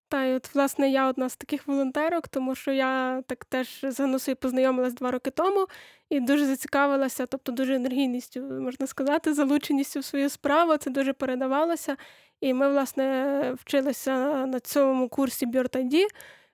Та 0.10 0.24
й 0.24 0.36
от, 0.36 0.56
власне, 0.56 0.90
я 0.90 1.10
одна 1.10 1.30
з 1.30 1.36
таких 1.36 1.68
волонтерок, 1.68 2.28
тому 2.28 2.56
що 2.56 2.72
я 2.72 3.22
так 3.28 3.46
теж 3.46 3.80
з 3.84 4.00
Ганусою 4.00 4.38
познайомилась 4.38 4.94
два 4.94 5.12
роки 5.12 5.32
тому 5.32 5.68
і 6.10 6.20
дуже 6.20 6.46
зацікавилася, 6.46 7.26
тобто 7.26 7.52
дуже 7.52 7.76
енергійністю, 7.76 8.42
можна 8.42 8.88
сказати, 8.88 9.34
залученістю 9.34 10.00
в 10.00 10.06
свою 10.06 10.30
справу. 10.30 10.78
Це 10.78 10.90
дуже 10.90 11.14
передавалося. 11.14 11.98
І 12.42 12.54
ми, 12.54 12.70
власне, 12.70 13.56
вчилися 13.60 14.46
на 14.46 14.60
цьому 14.60 15.10
курсі 15.10 15.46
ID, 15.46 16.06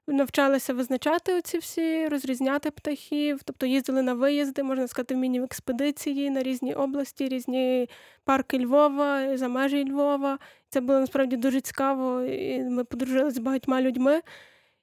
навчалися 0.07 0.73
визначати 0.73 1.33
оці 1.33 1.57
всі, 1.57 2.07
розрізняти 2.07 2.71
птахів, 2.71 3.43
тобто 3.43 3.65
їздили 3.65 4.01
на 4.01 4.13
виїзди, 4.13 4.63
можна 4.63 4.87
сказати, 4.87 5.15
міні-експедиції 5.15 6.29
на 6.29 6.43
різні 6.43 6.73
області, 6.73 7.27
різні 7.27 7.89
парки 8.23 8.59
Львова, 8.59 9.37
за 9.37 9.47
межі 9.47 9.91
Львова. 9.91 10.39
Це 10.69 10.81
було 10.81 10.99
насправді 10.99 11.37
дуже 11.37 11.61
цікаво. 11.61 12.21
і 12.21 12.63
Ми 12.63 12.83
подружилися 12.83 13.35
з 13.35 13.39
багатьма 13.39 13.81
людьми. 13.81 14.21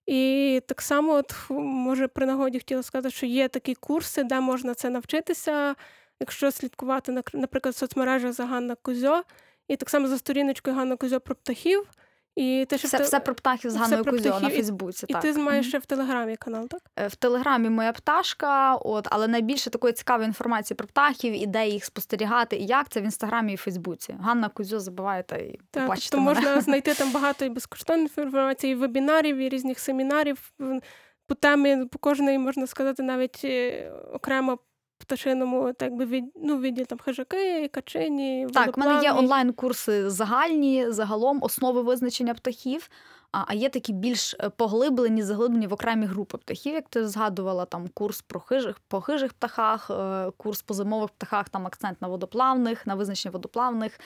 І 0.07 0.63
так 0.67 0.83
само, 0.83 1.13
от, 1.13 1.35
може, 1.51 2.09
при 2.09 2.27
нагоді 2.27 2.59
хотіла 2.59 2.83
сказати, 2.83 3.15
що 3.15 3.27
є 3.27 3.49
такі 3.49 3.75
курси, 3.75 4.25
де 4.25 4.41
можна 4.41 4.75
це 4.75 4.91
навчитися, 4.91 5.75
якщо 6.21 6.51
слідкувати, 6.51 7.23
наприклад, 7.33 7.75
в 7.75 7.79
соцмережах 7.79 8.33
за 8.33 8.47
Ганна 8.47 8.75
Кузьо, 8.75 9.23
і 9.69 9.77
так 9.77 9.91
само 9.91 10.09
за 10.09 10.19
сторіночкою 10.19 10.77
Ганна 10.77 10.97
Кузьо 10.97 11.21
про 11.21 11.35
птахів. 11.35 11.89
І 12.37 12.67
те, 12.69 12.79
що 12.79 12.89
все, 12.89 12.99
в... 12.99 13.03
все 13.03 13.21
про 13.21 13.35
птахів 13.35 13.71
з 13.71 13.77
Ганною 13.77 14.05
Кузьо 14.05 14.41
на 14.41 14.51
Фейсбуці. 14.51 15.07
І 15.09 15.13
так. 15.13 15.23
ти 15.23 15.33
маєш 15.33 15.69
ще 15.69 15.79
в 15.79 15.87
Телеграмі 15.87 16.37
канал, 16.37 16.69
так? 16.69 16.81
Е, 16.97 17.07
в 17.07 17.15
Телеграмі 17.15 17.71
моя 17.71 17.93
пташка, 17.93 18.75
от, 18.75 19.09
але 19.11 19.29
найбільше 19.29 19.71
такої 19.71 19.93
цікавої 19.93 20.27
інформації 20.27 20.77
про 20.77 20.87
птахів, 20.87 21.43
і 21.43 21.47
де 21.47 21.69
їх 21.69 21.85
спостерігати, 21.85 22.57
і 22.57 22.67
як 22.67 22.89
це 22.89 23.01
в 23.01 23.05
інстаграмі 23.05 23.53
і 23.53 23.57
Фейсбуці. 23.57 24.17
Ганна 24.21 24.49
Кузьо 24.49 24.81
забиваєте 24.81 25.37
і 25.41 25.61
так, 25.71 25.83
побачите 25.83 26.11
тобто 26.11 26.25
мене. 26.25 26.41
можна 26.41 26.61
знайти 26.61 26.95
там 26.95 27.13
багато 27.13 27.45
і 27.45 27.49
безкоштовної 27.49 28.03
інформації, 28.03 28.73
і 28.73 28.77
вебінарів, 28.77 29.37
і 29.37 29.49
різних 29.49 29.79
семінарів. 29.79 30.53
По 31.27 31.35
темі 31.35 31.85
по 31.87 31.99
кожної 31.99 32.39
можна 32.39 32.67
сказати 32.67 33.03
навіть 33.03 33.41
е, 33.45 33.91
окремо 34.13 34.59
пташиному, 35.01 35.73
так 35.73 35.95
би 35.95 36.05
від, 36.05 36.25
ну, 36.35 36.61
відділ 36.61 36.85
там 36.85 36.99
хижаки, 36.99 37.69
качині. 37.69 38.47
Так, 38.53 38.77
в 38.77 38.81
мене 38.81 39.03
є 39.03 39.13
онлайн-курси 39.13 40.11
загальні, 40.11 40.91
загалом 40.91 41.39
основи 41.43 41.83
визначення 41.83 42.35
птахів. 42.35 42.91
А 43.33 43.55
є 43.55 43.69
такі 43.69 43.93
більш 43.93 44.35
е, 44.41 44.51
поглиблені, 44.51 45.23
заглиблені 45.23 45.67
в 45.67 45.73
окремі 45.73 46.07
групи 46.07 46.39
птахів, 46.39 46.75
як 46.75 46.89
ти 46.89 47.09
згадувала, 47.09 47.65
там 47.65 47.89
курс 47.89 48.23
про 48.23 48.41
хижих, 48.41 48.81
по 48.89 49.01
хижих 49.01 49.33
птахах, 49.33 49.91
е, 49.91 50.31
курс 50.37 50.63
по 50.63 50.75
зимових 50.75 51.11
птахах, 51.11 51.49
там 51.49 51.67
акцент 51.67 52.03
на 52.03 52.09
водоплавних, 52.09 52.87
на 52.87 52.95
визначення 52.95 53.33
водоплавних, 53.33 54.01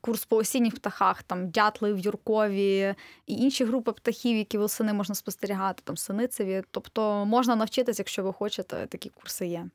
курс 0.00 0.24
по 0.24 0.36
осінніх 0.36 0.74
птахах, 0.74 1.22
там 1.22 1.50
дятли 1.50 1.92
в 1.92 1.98
Юркові 1.98 2.94
і 3.26 3.34
інші 3.34 3.64
групи 3.64 3.92
птахів, 3.92 4.36
які 4.36 4.58
восени 4.58 4.92
можна 4.92 5.14
спостерігати, 5.14 5.82
там 5.84 5.96
синицеві. 5.96 6.62
Тобто 6.70 7.24
можна 7.24 7.56
навчитися, 7.56 8.00
якщо 8.00 8.22
ви 8.22 8.32
хочете, 8.32 8.86
такі 8.86 9.08
курси 9.08 9.46
є 9.46 9.66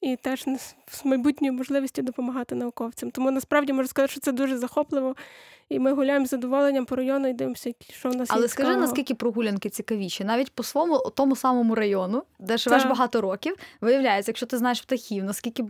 і 0.00 0.16
теж 0.16 0.44
з 0.86 1.04
майбутньою 1.04 1.52
можливістю 1.52 2.02
допомагати 2.02 2.54
науковцям. 2.54 3.10
Тому 3.10 3.30
насправді 3.30 3.72
можу 3.72 3.88
сказати, 3.88 4.12
що 4.12 4.20
це 4.20 4.32
дуже 4.32 4.58
захопливо. 4.58 5.16
І 5.68 5.78
ми 5.78 5.92
гуляємо 5.92 6.26
з 6.26 6.28
задоволенням 6.28 6.84
по 6.84 6.96
району 6.96 7.28
і 7.28 7.32
дивимося, 7.32 7.72
що 7.90 8.08
в 8.08 8.16
нас 8.16 8.28
Але 8.30 8.42
є 8.42 8.48
скажи, 8.48 8.76
наскільки 8.76 9.14
прогулянки 9.14 9.68
цікавіші, 9.68 10.24
навіть 10.24 10.52
по 10.52 10.62
своєму 10.62 10.98
тому 10.98 11.36
самому 11.36 11.74
району, 11.74 12.22
де 12.38 12.56
живеш 12.56 12.82
так. 12.82 12.90
багато 12.90 13.20
років, 13.20 13.56
виявляється, 13.80 14.30
якщо 14.30 14.46
ти 14.46 14.58
знаєш 14.58 14.80
птахів, 14.80 15.24
наскільки 15.24 15.64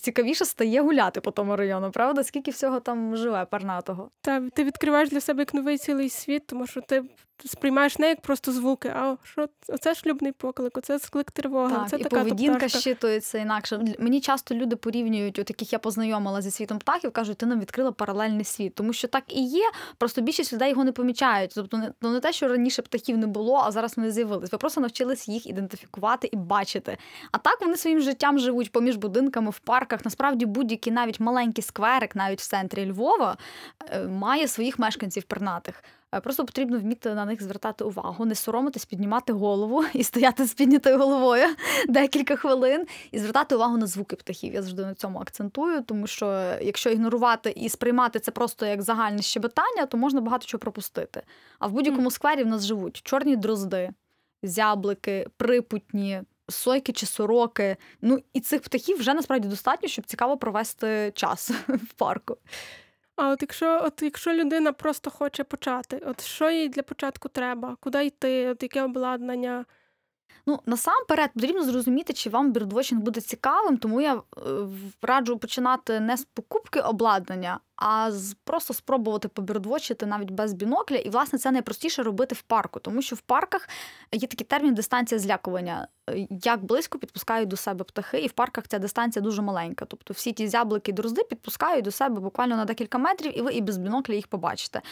цікавіше 0.00 0.44
стає 0.44 0.80
гуляти 0.80 1.20
по 1.20 1.30
тому 1.30 1.56
району, 1.56 1.90
правда? 1.90 2.24
Скільки 2.24 2.50
всього 2.50 2.80
там 2.80 3.16
живе 3.16 3.44
парнатого? 3.44 4.10
Так, 4.20 4.42
ти 4.54 4.64
відкриваєш 4.64 5.10
для 5.10 5.20
себе 5.20 5.42
як 5.42 5.54
новий 5.54 5.78
цілий 5.78 6.08
світ, 6.10 6.46
тому 6.46 6.66
що 6.66 6.80
ти 6.80 7.02
сприймаєш 7.44 7.98
не 7.98 8.08
як 8.08 8.20
просто 8.20 8.52
звуки, 8.52 8.88
а 8.88 9.16
що 9.24 9.48
оце 9.68 9.94
шлюбний 9.94 10.32
поклик, 10.32 10.78
оце 10.78 10.98
склик 10.98 11.30
тривоги. 11.30 11.74
Так, 11.74 11.88
це 11.88 11.96
і 11.96 12.02
така 12.02 12.16
поведінка 12.16 12.68
щитується 12.68 13.38
інакше. 13.38 13.80
Мені 13.98 14.20
часто 14.20 14.54
люди 14.54 14.76
порівнюють, 14.76 15.38
от 15.38 15.50
яких 15.50 15.72
я 15.72 15.78
познайомила 15.78 16.42
зі 16.42 16.50
світом 16.50 16.78
птахів, 16.78 17.12
кажуть, 17.12 17.38
ти 17.38 17.46
нам 17.46 17.60
відкрила 17.60 17.92
паралельний 17.92 18.44
світ, 18.44 18.74
тому 18.74 18.92
що 18.92 19.08
так 19.08 19.24
і 19.28 19.44
є. 19.44 19.70
Просто 19.98 20.20
більшість 20.20 20.52
людей 20.52 20.70
його 20.70 20.84
не 20.84 20.92
помічають. 20.92 21.52
Тобто, 21.54 21.76
не 21.76 21.92
ну, 22.02 22.10
не 22.10 22.20
те, 22.20 22.32
що 22.32 22.48
раніше 22.48 22.82
птахів 22.82 23.18
не 23.18 23.26
було, 23.26 23.62
а 23.64 23.70
зараз 23.70 23.96
вони 23.96 24.10
з'явились. 24.10 24.52
Ви 24.52 24.58
просто 24.58 24.80
навчились 24.80 25.28
їх 25.28 25.46
ідентифікувати 25.46 26.28
і 26.32 26.36
бачити. 26.36 26.96
А 27.32 27.38
так 27.38 27.60
вони 27.60 27.76
своїм 27.76 28.00
життям 28.00 28.38
живуть 28.38 28.72
поміж 28.72 28.96
будинками 28.96 29.50
в 29.50 29.58
парках. 29.58 30.04
Насправді 30.04 30.46
будь-який 30.46 30.92
навіть 30.92 31.20
маленький 31.20 31.64
скверик, 31.64 32.16
навіть 32.16 32.40
в 32.40 32.48
центрі 32.48 32.90
Львова, 32.90 33.36
е, 33.90 34.02
має 34.06 34.48
своїх 34.48 34.78
мешканців 34.78 35.22
пернатих. 35.22 35.82
Е, 36.14 36.20
просто 36.20 36.44
потрібно 36.44 36.78
вміти 36.78 37.14
на 37.14 37.24
них 37.24 37.42
звертати 37.42 37.84
увагу, 37.84 38.24
не 38.24 38.34
соромитись, 38.34 38.84
піднімати 38.84 39.32
голову 39.32 39.84
і 39.92 40.04
стояти 40.04 40.46
з 40.46 40.54
піднятою 40.54 40.98
головою 40.98 41.46
декілька 41.88 42.36
хвилин 42.36 42.86
і 43.10 43.18
звертати 43.18 43.54
увагу 43.54 43.76
на 43.76 43.86
звуки 43.86 44.16
птахів. 44.16 44.54
Я 44.54 44.62
завжди 44.62 44.82
на 44.82 44.94
цьому 44.94 45.18
акцентую, 45.18 45.82
тому 45.82 46.06
що 46.06 46.56
якщо 46.60 46.90
ігнорувати 46.90 47.50
і 47.56 47.68
сприймати 47.68 48.20
це 48.20 48.30
просто 48.30 48.66
як 48.66 48.82
загальне 48.82 49.22
щебетання, 49.22 49.86
то 49.86 49.96
можна 49.96 50.20
багато 50.20 50.46
чого 50.46 50.58
пропустити. 50.58 51.22
А 51.58 51.66
в 51.66 51.72
будь-якому 51.72 52.10
сквері 52.10 52.42
в 52.44 52.46
нас 52.46 52.64
живуть 52.64 53.00
чорні 53.02 53.36
дрозди, 53.36 53.90
зяблики, 54.42 55.26
припутні. 55.36 56.22
Сойки 56.48 56.92
чи 56.92 57.06
сороки, 57.06 57.76
ну 58.02 58.20
і 58.32 58.40
цих 58.40 58.62
птахів 58.62 58.98
вже 58.98 59.14
насправді 59.14 59.48
достатньо, 59.48 59.88
щоб 59.88 60.04
цікаво 60.04 60.36
провести 60.36 61.12
час 61.14 61.50
в 61.68 61.92
парку. 61.96 62.36
А 63.16 63.28
от 63.28 63.42
якщо 63.42 63.80
от 63.84 64.02
якщо 64.02 64.32
людина 64.32 64.72
просто 64.72 65.10
хоче 65.10 65.44
почати, 65.44 65.98
от 65.98 66.20
що 66.20 66.50
їй 66.50 66.68
для 66.68 66.82
початку 66.82 67.28
треба? 67.28 67.76
Куди 67.80 68.04
йти? 68.06 68.48
От 68.48 68.62
яке 68.62 68.82
обладнання? 68.82 69.64
Ну 70.46 70.60
насамперед 70.66 71.30
потрібно 71.34 71.64
зрозуміти, 71.64 72.12
чи 72.12 72.30
вам 72.30 72.52
бірдвотчинг 72.52 73.02
буде 73.02 73.20
цікавим, 73.20 73.76
тому 73.76 74.00
я 74.00 74.14
е, 74.14 74.20
раджу 75.02 75.38
починати 75.38 76.00
не 76.00 76.16
з 76.16 76.24
покупки 76.24 76.80
обладнання, 76.80 77.60
а 77.76 78.12
з 78.12 78.34
просто 78.44 78.74
спробувати 78.74 79.28
побірдвочити 79.28 80.06
навіть 80.06 80.30
без 80.30 80.52
бінокля. 80.52 80.96
І 80.96 81.10
власне 81.10 81.38
це 81.38 81.50
найпростіше 81.50 82.02
робити 82.02 82.34
в 82.34 82.42
парку, 82.42 82.80
тому 82.80 83.02
що 83.02 83.16
в 83.16 83.20
парках 83.20 83.68
є 84.12 84.28
такий 84.28 84.46
термін 84.46 84.74
дистанція 84.74 85.18
злякування. 85.18 85.88
Як 86.30 86.64
близько 86.64 86.98
підпускають 86.98 87.48
до 87.48 87.56
себе 87.56 87.84
птахи, 87.84 88.18
і 88.18 88.26
в 88.26 88.32
парках 88.32 88.68
ця 88.68 88.78
дистанція 88.78 89.22
дуже 89.22 89.42
маленька. 89.42 89.84
Тобто 89.84 90.14
всі 90.14 90.32
ті 90.32 90.48
зяблики 90.48 90.90
і 90.90 90.94
дрозди 90.94 91.22
підпускають 91.22 91.84
до 91.84 91.90
себе 91.90 92.20
буквально 92.20 92.56
на 92.56 92.64
декілька 92.64 92.98
метрів, 92.98 93.38
і 93.38 93.42
ви 93.42 93.52
і 93.52 93.60
без 93.60 93.78
бінокля 93.78 94.14
їх 94.14 94.26
побачите. 94.26 94.82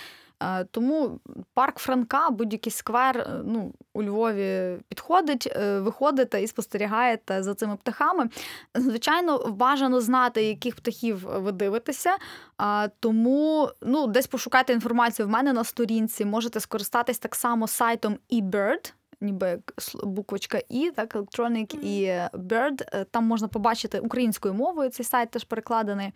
Е, 0.43 0.65
Тому 0.71 1.21
парк 1.55 1.79
Франка, 1.79 2.31
будь-який 2.31 2.73
сквер 2.73 3.19
е, 3.19 3.43
ну, 3.45 3.73
у 3.95 4.03
Львові 4.03 4.79
підходить, 4.89 5.53
е, 5.57 5.81
виходите 5.81 6.43
і 6.43 6.47
спостерігаєте 6.47 7.43
за 7.43 7.55
цими 7.55 7.77
птахами. 7.77 8.29
Звичайно, 8.75 9.39
бажано 9.39 10.01
знати, 10.01 10.45
яких 10.45 10.77
птахів 10.77 11.19
ви 11.19 11.53
дивитеся. 11.53 12.17
Тому 13.01 13.69
ну, 13.83 14.07
десь 14.07 14.27
пошукайте 14.27 14.73
інформацію 14.73 15.27
в 15.27 15.31
мене 15.31 15.53
на 15.53 15.65
сторінці. 15.65 16.25
Можете 16.25 16.61
скористатись 16.61 17.19
так 17.19 17.35
само 17.35 17.69
сайтом 17.69 18.19
eBird. 18.33 18.93
Ніби 19.21 19.49
як 19.49 19.73
буквочка 20.05 20.61
І, 20.69 20.91
так, 20.91 21.17
Electronic 21.17 21.81
і 21.81 22.05
е, 22.05 22.31
Bird. 22.35 23.05
Там 23.11 23.25
можна 23.25 23.49
побачити 23.49 24.01
українською 24.01 24.55
мовою 24.55 24.91
цей 24.91 25.07
сайт 25.07 25.31
теж 25.31 25.45
перекладений. 25.45 26.13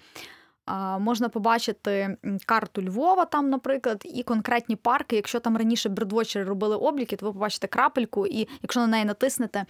Можна 0.99 1.29
побачити 1.29 2.17
карту 2.47 2.83
Львова, 2.83 3.25
там, 3.25 3.51
наприклад, 3.51 4.03
і 4.05 4.23
конкретні 4.23 4.77
парки. 4.77 5.17
Якщо 5.17 5.41
там 5.41 5.57
раніше 5.57 5.89
бердвочери 5.89 6.45
робили 6.45 6.77
обліки, 6.77 7.17
то 7.17 7.27
ви 7.27 7.33
побачите 7.33 7.67
крапельку, 7.67 8.27
і 8.27 8.49
якщо 8.63 8.81
на 8.81 8.87
неї 8.87 9.05
натиснете, 9.05 9.67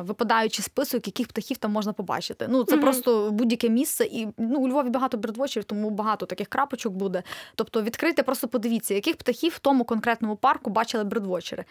випадаючи 0.00 0.62
список, 0.62 1.06
яких 1.06 1.28
птахів 1.28 1.56
там 1.56 1.72
можна 1.72 1.92
побачити. 1.92 2.46
Ну, 2.48 2.64
це 2.64 2.76
Мгм. 2.76 2.84
просто 2.84 3.30
будь-яке 3.32 3.68
місце. 3.68 4.04
І 4.04 4.28
ну, 4.38 4.58
у 4.60 4.68
Львові 4.68 4.90
багато 4.90 5.16
бердвочерів, 5.16 5.64
тому 5.64 5.90
багато 5.90 6.26
таких 6.26 6.48
крапочок 6.48 6.92
буде. 6.92 7.22
Тобто 7.54 7.82
відкрийте, 7.82 8.22
просто 8.22 8.48
подивіться, 8.48 8.94
яких 8.94 9.16
птахів 9.16 9.52
в 9.52 9.58
тому 9.58 9.84
конкретному 9.84 10.36
парку 10.36 10.70
бачили 10.70 11.04
бердвочери. 11.04 11.64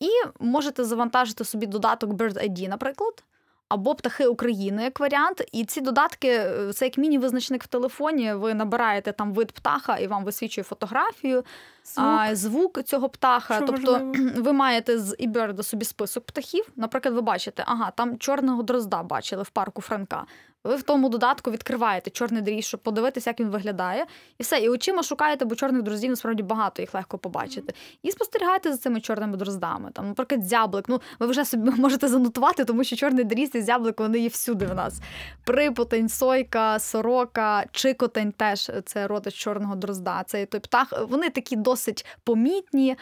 І 0.00 0.08
можете 0.40 0.84
завантажити 0.84 1.44
собі 1.44 1.66
додаток 1.66 2.10
Bird 2.10 2.50
ID, 2.50 2.68
наприклад. 2.68 3.24
Або 3.70 3.94
птахи 3.94 4.26
України 4.26 4.82
як 4.82 5.00
варіант. 5.00 5.42
І 5.52 5.64
ці 5.64 5.80
додатки 5.80 6.28
е, 6.28 6.72
це 6.72 6.84
як 6.84 6.98
міні-визначник 6.98 7.64
в 7.64 7.66
телефоні. 7.66 8.32
Ви 8.34 8.54
набираєте 8.54 9.12
там 9.12 9.32
вид 9.32 9.52
птаха 9.52 9.98
і 9.98 10.06
вам 10.06 10.24
висвічує 10.24 10.64
фотографію, 10.64 11.44
Звук. 11.84 12.06
а, 12.06 12.34
звук 12.36 12.82
цього 12.82 13.08
птаха. 13.08 13.56
Що 13.56 13.66
тобто 13.66 13.92
важливо. 13.92 14.14
ви 14.42 14.52
маєте 14.52 14.98
з 14.98 15.16
eBird 15.16 15.62
собі 15.62 15.84
список 15.84 16.24
птахів. 16.24 16.68
Наприклад, 16.76 17.14
ви 17.14 17.20
бачите, 17.20 17.64
ага, 17.66 17.90
там 17.90 18.18
чорного 18.18 18.62
дрозда 18.62 19.02
бачили 19.02 19.42
в 19.42 19.50
парку 19.50 19.82
Франка. 19.82 20.26
Ви 20.64 20.76
в 20.76 20.82
тому 20.82 21.08
додатку 21.08 21.50
відкриваєте 21.50 22.10
чорний 22.10 22.42
дріз, 22.42 22.64
щоб 22.64 22.80
подивитися, 22.80 23.30
як 23.30 23.40
він 23.40 23.48
виглядає, 23.48 24.06
і 24.38 24.42
все. 24.42 24.58
І 24.58 24.68
очима 24.68 25.02
шукаєте, 25.02 25.44
бо 25.44 25.54
чорних 25.54 25.82
дроздів 25.82 26.10
насправді 26.10 26.42
багато, 26.42 26.82
їх 26.82 26.94
легко 26.94 27.18
побачити. 27.18 27.74
І 28.02 28.10
спостерігаєте 28.10 28.72
за 28.72 28.78
цими 28.78 29.00
чорними 29.00 29.36
дроздами. 29.36 29.90
Там, 29.92 30.08
наприклад, 30.08 30.44
зяблик. 30.44 30.84
Ну, 30.88 31.00
ви 31.18 31.26
вже 31.26 31.44
собі 31.44 31.70
можете 31.76 32.08
занотувати, 32.08 32.64
тому 32.64 32.84
що 32.84 32.96
чорний 32.96 33.24
дріз 33.24 33.54
і 33.54 33.62
зяблик 33.62 34.00
вони 34.00 34.18
є 34.18 34.28
всюди 34.28 34.66
в 34.66 34.74
нас. 34.74 35.00
Припутень, 35.44 36.08
сойка, 36.08 36.78
сорока, 36.78 37.64
чикотень 37.72 38.32
теж 38.32 38.70
це 38.84 39.06
родич 39.06 39.34
чорного 39.34 39.76
дрозда. 39.76 40.22
Це 40.26 40.46
той 40.46 40.60
птах. 40.60 40.92
Вони 41.08 41.30
такі 41.30 41.56
досить 41.56 42.06
помітні, 42.24 42.96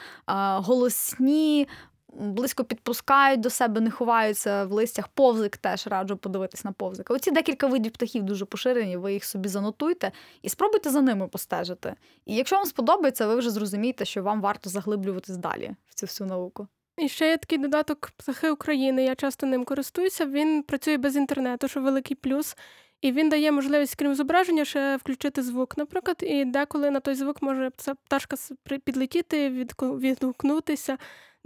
голосні. 0.57 1.69
Близько 2.13 2.65
підпускають 2.65 3.41
до 3.41 3.51
себе, 3.51 3.81
не 3.81 3.91
ховаються 3.91 4.65
в 4.65 4.73
листях. 4.73 5.09
Повзик 5.09 5.57
теж 5.57 5.87
раджу 5.87 6.17
подивитись 6.17 6.65
на 6.65 6.73
повзика. 6.73 7.15
Оці 7.15 7.31
декілька 7.31 7.67
видів 7.67 7.93
птахів 7.93 8.23
дуже 8.23 8.45
поширені. 8.45 8.97
Ви 8.97 9.13
їх 9.13 9.25
собі 9.25 9.49
занотуйте 9.49 10.13
і 10.43 10.49
спробуйте 10.49 10.91
за 10.91 11.01
ними 11.01 11.29
постежити. 11.29 11.95
І 12.27 12.35
якщо 12.35 12.57
вам 12.57 12.65
сподобається, 12.65 13.27
ви 13.27 13.37
вже 13.37 13.51
зрозумієте, 13.51 14.05
що 14.05 14.23
вам 14.23 14.41
варто 14.41 14.71
заглиблюватись 14.71 15.37
далі 15.37 15.71
в 15.87 15.95
цю 15.95 16.07
всю 16.07 16.29
науку. 16.29 16.67
І 16.97 17.09
ще 17.09 17.29
є 17.29 17.37
такий 17.37 17.59
додаток 17.59 18.11
Птахи 18.17 18.51
України. 18.51 19.05
Я 19.05 19.15
часто 19.15 19.47
ним 19.47 19.65
користуюся. 19.65 20.27
Він 20.27 20.63
працює 20.63 20.97
без 20.97 21.17
інтернету, 21.17 21.69
що 21.69 21.81
великий 21.81 22.17
плюс. 22.17 22.57
І 23.01 23.13
він 23.13 23.29
дає 23.29 23.53
можливість, 23.53 23.95
крім 23.95 24.15
зображення, 24.15 24.65
ще 24.65 24.97
включити 24.97 25.43
звук, 25.43 25.79
наприклад, 25.79 26.17
і 26.21 26.45
деколи 26.45 26.91
на 26.91 27.01
той 27.01 27.15
звук 27.15 27.43
може 27.43 27.71
пташка 28.05 28.37
підлетіти, 28.85 29.67
відгукнутися. 29.81 30.99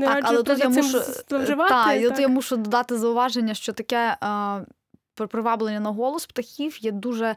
Не 0.02 0.08
Так, 0.08 0.14
раджу 0.16 0.34
але 0.34 0.42
тут 0.42 0.58
я 0.58 0.68
мушу 0.68 1.00
зловживати. 1.28 1.74
та, 1.74 2.08
так. 2.08 2.20
я 2.20 2.28
мушу 2.28 2.56
додати 2.56 2.98
зауваження, 2.98 3.54
що 3.54 3.72
таке 3.72 4.16
е, 4.24 5.26
приваблення 5.26 5.80
на 5.80 5.90
голос 5.90 6.26
птахів 6.26 6.84
є 6.84 6.90
дуже 6.92 7.36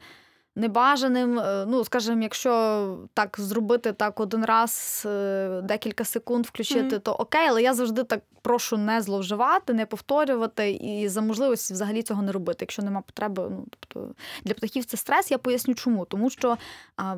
небажаним. 0.56 1.40
Е, 1.40 1.66
Ну, 1.68 1.86
скажімо, 1.86 2.22
якщо 2.22 2.98
так 3.14 3.36
зробити 3.40 3.94
так 3.94 4.20
один 4.20 4.46
раз 4.46 5.04
е, 5.06 5.62
декілька 5.64 6.06
секунд 6.06 6.46
включити, 6.46 6.82
Мгм. 6.96 7.00
то 7.00 7.12
окей, 7.12 7.48
але 7.50 7.62
я 7.64 7.74
завжди 7.74 8.04
так 8.04 8.22
прошу 8.42 8.78
не 8.78 9.02
зловживати, 9.02 9.74
не 9.74 9.86
повторювати 9.86 10.72
і 10.72 11.08
за 11.08 11.22
можливості 11.22 11.74
взагалі 11.74 12.04
цього 12.04 12.22
не 12.22 12.32
робити, 12.32 12.58
якщо 12.62 12.82
нема 12.82 13.02
потреби. 13.02 13.48
Ну 13.50 13.66
тобто 13.70 14.14
для 14.44 14.54
птахів 14.54 14.86
це 14.86 14.98
стрес. 14.98 15.32
Я 15.32 15.38
поясню, 15.38 15.74
чому, 15.76 16.06
тому 16.06 16.30
що. 16.30 16.58
А, 16.98 17.16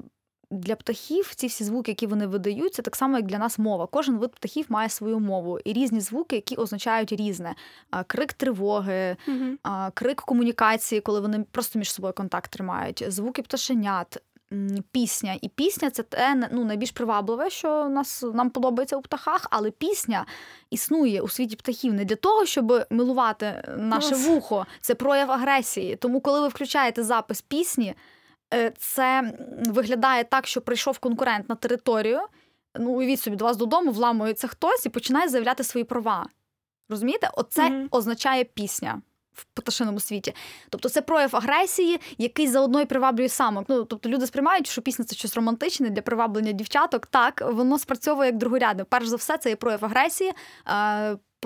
для 0.52 0.76
птахів 0.76 1.36
ці 1.36 1.48
всі 1.48 1.64
звуки, 1.64 1.92
які 1.92 2.08
вони 2.08 2.28
видають, 2.28 2.74
це 2.74 2.82
так 2.82 2.96
само, 2.96 3.18
як 3.18 3.26
для 3.26 3.38
нас 3.38 3.60
мова. 3.60 3.88
Кожен 3.88 4.18
вид 4.18 4.32
птахів 4.32 4.66
має 4.70 4.90
свою 4.90 5.20
мову 5.20 5.60
і 5.60 5.74
різні 5.74 6.00
звуки, 6.00 6.36
які 6.36 6.56
означають 6.56 7.12
різне. 7.12 7.56
Крик 8.08 8.34
тривоги, 8.34 9.18
крик 9.94 10.22
комунікації, 10.22 11.02
коли 11.02 11.20
вони 11.20 11.46
просто 11.52 11.80
між 11.80 11.92
собою 11.92 12.14
контакт 12.14 12.52
тримають, 12.52 13.04
звуки 13.08 13.42
пташенят. 13.42 14.22
Пісня. 14.92 15.38
І 15.42 15.50
пісня 15.50 15.90
це 15.90 16.04
те 16.04 16.50
ну, 16.52 16.66
найбільш 16.66 16.92
привабливе, 16.92 17.50
що 17.50 17.90
нас, 17.90 18.24
нам 18.34 18.50
подобається 18.50 18.98
у 18.98 19.02
птахах, 19.02 19.48
але 19.50 19.72
пісня 19.72 20.26
існує 20.70 21.22
у 21.22 21.28
світі 21.28 21.56
птахів 21.56 21.94
не 21.94 22.06
для 22.06 22.16
того, 22.16 22.46
щоб 22.46 22.86
милувати 22.90 23.64
наше 23.78 24.16
вухо. 24.16 24.66
Це 24.82 24.96
прояв 24.96 25.32
агресії. 25.32 25.96
Тому, 25.96 26.22
коли 26.22 26.42
ви 26.42 26.48
включаєте 26.48 27.04
запис 27.04 27.42
пісні, 27.42 27.88
е, 27.90 27.96
це 28.78 29.34
виглядає 29.66 30.24
так, 30.24 30.48
що 30.48 30.62
прийшов 30.62 31.00
конкурент 31.00 31.50
на 31.50 31.56
територію. 31.56 32.20
Ну, 32.80 32.92
уявіть 32.92 33.20
собі, 33.22 33.36
до 33.36 33.46
вас 33.46 33.58
додому 33.58 33.92
вламується 33.92 34.48
хтось 34.48 34.86
і 34.86 34.90
починає 34.90 35.30
заявляти 35.30 35.64
свої 35.64 35.84
права. 35.84 36.28
Розумієте? 36.90 37.30
Оце 37.34 37.70
Мгм. 37.70 37.88
означає 37.92 38.44
пісня. 38.44 39.02
В 39.34 39.46
пташиному 39.46 40.00
світі, 40.00 40.34
тобто 40.70 40.90
це 40.90 41.02
прояв 41.02 41.36
агресії, 41.36 42.00
який 42.18 42.48
заодно 42.48 42.82
і 42.82 42.86
приваблює 42.86 43.30
самок. 43.30 43.66
Ну 43.68 43.84
тобто 43.84 44.10
люди 44.10 44.28
сприймають, 44.28 44.68
що 44.68 44.82
пісня 44.82 45.06
це 45.06 45.16
щось 45.16 45.36
романтичне 45.36 45.90
для 45.90 46.02
приваблення 46.02 46.52
дівчаток. 46.52 47.06
Так 47.06 47.42
воно 47.52 47.80
спрацьовує 47.80 48.28
як 48.30 48.38
другорядне. 48.38 48.84
Перш 48.84 49.08
за 49.08 49.16
все, 49.16 49.38
це 49.38 49.50
є 49.50 49.56
прояв 49.56 49.86
агресії. 49.86 50.32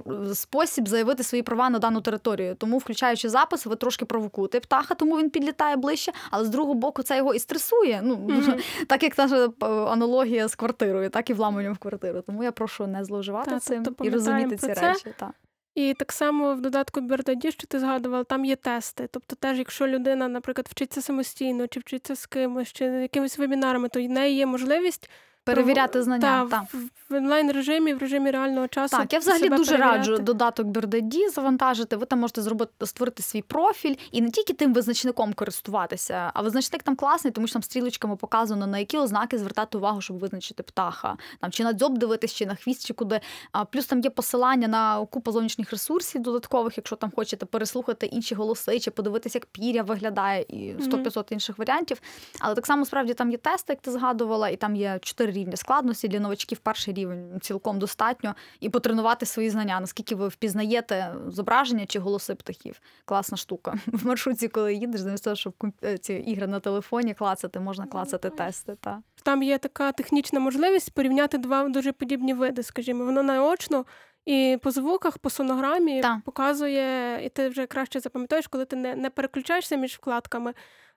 Е- 0.08 0.36
Спосіб 0.36 0.88
заявити 0.88 1.24
свої 1.24 1.44
права 1.44 1.70
на 1.70 1.80
дану 1.80 2.02
територію. 2.02 2.56
Тому, 2.56 2.78
включаючи 2.78 3.30
запис, 3.30 3.66
ви 3.66 3.76
трошки 3.76 4.06
провокуєте 4.06 4.60
птаха, 4.60 4.96
тому 4.96 5.18
він 5.20 5.30
підлітає 5.30 5.76
ближче. 5.76 6.12
Але 6.32 6.46
з 6.46 6.50
другого 6.50 6.74
боку, 6.74 7.04
це 7.04 7.18
його 7.18 7.34
і 7.34 7.40
стресує. 7.40 8.00
Ну 8.04 8.16
Мгм. 8.16 8.56
так 8.88 9.04
як 9.04 9.18
наша 9.18 9.46
е, 9.46 9.66
аналогія 9.66 10.48
з 10.48 10.56
квартирою, 10.56 11.10
так 11.10 11.30
і 11.30 11.34
вламанням 11.34 11.74
в 11.74 11.78
квартиру. 11.78 12.22
Тому 12.22 12.44
я 12.44 12.52
прошу 12.52 12.88
не 12.88 13.04
зловживати 13.06 13.52
Та, 13.52 13.60
цим 13.60 13.84
тобто 13.84 14.04
і 14.04 14.10
розуміти 14.10 14.56
ці 14.58 14.74
це. 14.74 14.82
речі. 14.82 15.14
Так. 15.18 15.32
І 15.76 15.94
так 15.94 16.12
само 16.12 16.56
в 16.56 16.62
додатку 16.62 17.02
Бердаді, 17.02 17.52
що 17.52 17.68
ти 17.68 17.80
згадувала, 17.80 18.24
там 18.24 18.46
є 18.46 18.56
тести. 18.56 19.08
Тобто, 19.12 19.36
теж, 19.36 19.58
якщо 19.58 19.88
людина, 19.88 20.28
наприклад, 20.28 20.68
вчиться 20.72 21.02
самостійно, 21.02 21.68
чи 21.68 21.80
вчиться 21.80 22.16
з 22.16 22.26
кимось, 22.26 22.74
чи 22.74 22.86
якимись 22.86 23.38
вебінарами, 23.38 23.90
то 23.90 24.00
в 24.04 24.10
неї 24.10 24.36
є 24.36 24.46
можливість 24.46 25.10
Перевіряти 25.44 26.04
знання. 26.04 26.48
та, 26.50 26.58
так. 26.60 26.64
в, 27.10 27.16
онлайн 27.16 27.52
режимі, 27.52 27.94
в 27.94 27.98
режимі 27.98 28.32
реального 28.32 28.68
часу. 28.68 28.98
Так, 28.98 29.14
я 29.14 29.20
взагалі 29.20 29.50
дуже 29.50 29.72
перевіряти. 29.72 29.98
раджу 29.98 30.18
додаток 30.18 30.68
BirdID 30.68 31.30
завантажити. 31.30 31.96
Ви 31.96 32.06
там 32.06 32.20
можете 32.20 32.42
зробити 32.42 32.86
створити 32.86 33.24
свій 33.24 33.42
профіль 33.42 33.96
і 34.12 34.22
не 34.22 34.32
тільки 34.32 34.54
тим 34.54 34.74
визначником 34.74 35.34
користуватися, 35.34 36.32
а 36.34 36.42
визначник 36.42 36.84
там 36.84 36.96
класний, 36.96 37.34
тому 37.34 37.48
що 37.48 37.54
там 37.54 37.64
стрілочками 37.64 38.16
показано 38.16 38.68
на 38.68 38.78
які 38.78 38.98
ознаки 38.98 39.38
звертати 39.38 39.78
увагу, 39.78 40.02
щоб 40.02 40.20
визначити 40.20 40.64
птаха. 40.64 41.18
Там 41.40 41.52
чи 41.52 41.64
на 41.64 41.74
дзьоб 41.74 41.98
дивитись, 41.98 42.34
чи 42.34 42.46
на 42.46 42.56
хвіст, 42.56 42.88
чи 42.88 42.94
куди. 42.94 43.20
А 43.52 43.66
плюс 43.66 43.86
там 43.86 44.00
є 44.00 44.10
посилання 44.10 44.68
на 44.68 45.06
купу 45.06 45.32
зовнішніх 45.32 45.72
ресурсів 45.72 46.22
додаткових, 46.22 46.78
якщо 46.78 46.96
там 46.96 47.12
хочете 47.16 47.46
переслухати 47.46 48.06
інші 48.06 48.36
голоси, 48.36 48.80
чи 48.80 48.92
подивитися, 48.92 49.38
як 49.38 49.46
пір'я 49.46 49.84
виглядає, 49.84 50.46
і 50.48 50.76
100-500 50.76 51.34
інших 51.34 51.58
варіантів. 51.58 52.02
Але 52.40 52.56
так 52.56 52.66
само 52.66 52.86
справді 52.86 53.14
там 53.14 53.32
є 53.32 53.38
тести, 53.38 53.74
як 53.74 53.82
ти 53.82 53.92
згадувала, 53.92 54.50
і 54.50 54.56
там 54.56 54.76
є 54.76 55.00
чотири 55.02 55.31
рівні 55.32 55.58
складності 55.58 56.08
для 56.08 56.20
новачків. 56.20 56.58
Перший 56.58 56.94
рівень 56.94 57.40
цілком 57.42 57.80
достатньо 57.80 58.36
і 58.60 58.70
потренувати 58.70 59.26
свої 59.26 59.50
знання, 59.50 59.80
наскільки 59.80 60.16
ви 60.16 60.28
впізнаєте 60.28 61.14
зображення 61.28 61.86
чи 61.86 62.00
голоси 62.00 62.36
птахів. 62.36 62.82
Класна 63.06 63.38
штука. 63.38 63.78
В 63.88 64.08
маршрутці, 64.08 64.48
коли 64.48 64.74
їдеш, 64.74 65.02
замість 65.02 65.24
того, 65.24 65.36
щоб 65.36 65.54
е, 65.84 65.98
ці 65.98 66.14
ігри 66.14 66.48
на 66.48 66.60
телефоні 66.60 67.14
клацати, 67.14 67.60
можна 67.60 67.86
клацати 67.86 68.30
тести. 68.30 68.76
Та. 68.80 69.02
Там 69.24 69.44
є 69.44 69.58
така 69.58 69.92
технічна 69.92 70.40
можливість 70.40 70.94
порівняти 70.94 71.38
два 71.38 71.70
дуже 71.70 71.92
подібні 71.92 72.34
види, 72.34 72.64
скажімо, 72.64 73.06
воно 73.06 73.24
наочно 73.24 73.86
І 74.26 74.58
по 74.62 74.72
звуках, 74.72 75.18
по 75.18 75.30
сонограмі 75.30 76.02
Та. 76.02 76.22
показує, 76.26 77.20
і 77.26 77.30
ти 77.30 77.50
вже 77.50 77.66
краще 77.66 78.00
запам'ятаєш, 78.00 78.48
коли 78.48 78.66
ти 78.66 78.76
не, 78.76 78.96
не 78.96 79.10
переключаєшся 79.10 79.76
між 79.76 79.96
вкладками, 79.96 80.54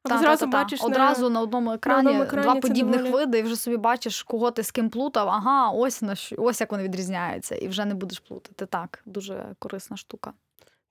Та, 0.08 0.18
зразу 0.18 0.40
та, 0.44 0.50
бачиш 0.50 0.82
одразу 0.84 1.30
на 1.30 1.40
одному 1.40 1.72
екрані, 1.72 2.08
одному 2.08 2.22
екрані 2.24 2.42
два 2.44 2.54
подібних 2.60 3.00
доволі- 3.00 3.12
види, 3.12 3.38
і 3.38 3.42
вже 3.42 3.56
собі 3.56 3.76
бачиш, 3.76 4.22
кого 4.22 4.50
ти 4.50 4.62
з 4.62 4.70
ким 4.70 4.90
плутав. 4.90 5.28
Ага, 5.28 5.70
ось 5.70 6.02
на 6.02 6.14
що, 6.14 6.36
ось 6.38 6.60
як 6.60 6.70
вони 6.72 6.84
відрізняються, 6.84 7.54
і 7.56 7.68
вже 7.68 7.84
не 7.84 7.94
будеш 7.94 8.18
плутати. 8.20 8.66
Так, 8.66 9.02
дуже 9.06 9.54
корисна 9.58 9.96
штука. 9.96 10.32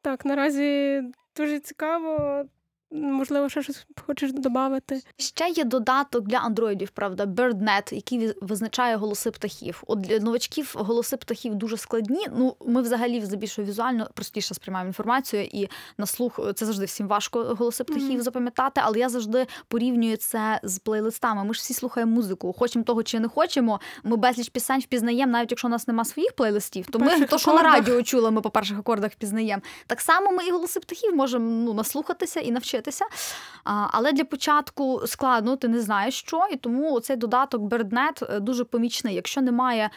Так, 0.02 0.26
наразі 0.26 1.02
дуже 1.38 1.60
цікаво. 1.60 2.44
Можливо, 2.94 3.50
ще 3.50 3.64
щось 3.64 3.86
хочеш 4.08 4.34
додати. 4.34 5.02
Ще 5.18 5.50
є 5.50 5.64
додаток 5.64 6.28
для 6.28 6.38
андроїдів, 6.38 6.90
правда, 6.90 7.26
BirdNet, 7.26 7.94
який 7.94 8.34
визначає 8.42 8.96
голоси 8.96 9.32
птахів. 9.32 9.84
От 9.88 10.02
для 10.02 10.20
новачків 10.20 10.74
голоси 10.78 11.18
птахів 11.18 11.56
дуже 11.56 11.78
складні. 11.78 12.28
Ну, 12.38 12.56
ми 12.66 12.82
взагалі 12.82 13.22
здебільшого 13.22 13.68
візуально 13.68 14.08
простіше 14.14 14.54
сприймаємо 14.54 14.88
інформацію, 14.88 15.44
і 15.44 15.70
на 15.98 16.06
слух 16.06 16.40
це 16.56 16.66
завжди 16.66 16.86
всім 16.86 17.08
важко 17.08 17.44
голоси 17.44 17.84
птахів 17.84 18.14
Мгм. 18.14 18.22
запам'ятати. 18.22 18.82
Але 18.84 19.00
я 19.00 19.10
завжди 19.10 19.48
порівнюю 19.68 20.18
це 20.18 20.60
з 20.64 20.80
плейлистами. 20.80 21.44
Ми 21.44 21.54
ж 21.54 21.60
всі 21.60 21.74
слухаємо 21.74 22.12
музику. 22.16 22.54
Хочемо 22.54 22.86
того 22.86 23.04
чи 23.04 23.20
не 23.20 23.28
хочемо. 23.28 23.80
Ми 24.04 24.16
безліч 24.18 24.50
пісень 24.50 24.80
впізнаємо, 24.80 25.32
навіть 25.32 25.52
якщо 25.52 25.68
у 25.68 25.72
нас 25.72 25.88
нема 25.88 26.06
своїх 26.06 26.34
плейлистів. 26.34 26.86
То 26.92 27.00
ми 27.00 27.26
то, 27.26 27.38
що 27.38 27.54
на 27.54 27.62
радіо 27.62 28.04
чули, 28.04 28.32
ми 28.32 28.42
по 28.42 28.50
перших 28.50 28.80
акордах 28.80 29.12
впізнаємо. 29.12 29.62
Так 29.88 30.02
само 30.02 30.32
ми 30.32 30.46
і 30.48 30.52
голоси 30.52 30.80
птахів 30.80 31.16
можемо 31.16 31.46
ну, 31.50 31.74
наслухатися 31.74 32.40
і 32.40 32.52
навчитися. 32.52 32.83
А, 33.64 33.88
але 33.92 34.12
для 34.12 34.26
початку 34.26 35.02
складно, 35.06 35.56
ти 35.56 35.68
не 35.68 35.82
знаєш 35.82 36.20
що, 36.20 36.48
і 36.52 36.56
тому 36.56 37.00
цей 37.00 37.16
додаток 37.16 37.62
BirdNet 37.62 38.36
е, 38.36 38.40
дуже 38.40 38.64
помічний. 38.64 39.16
Якщо 39.16 39.42
немає. 39.42 39.90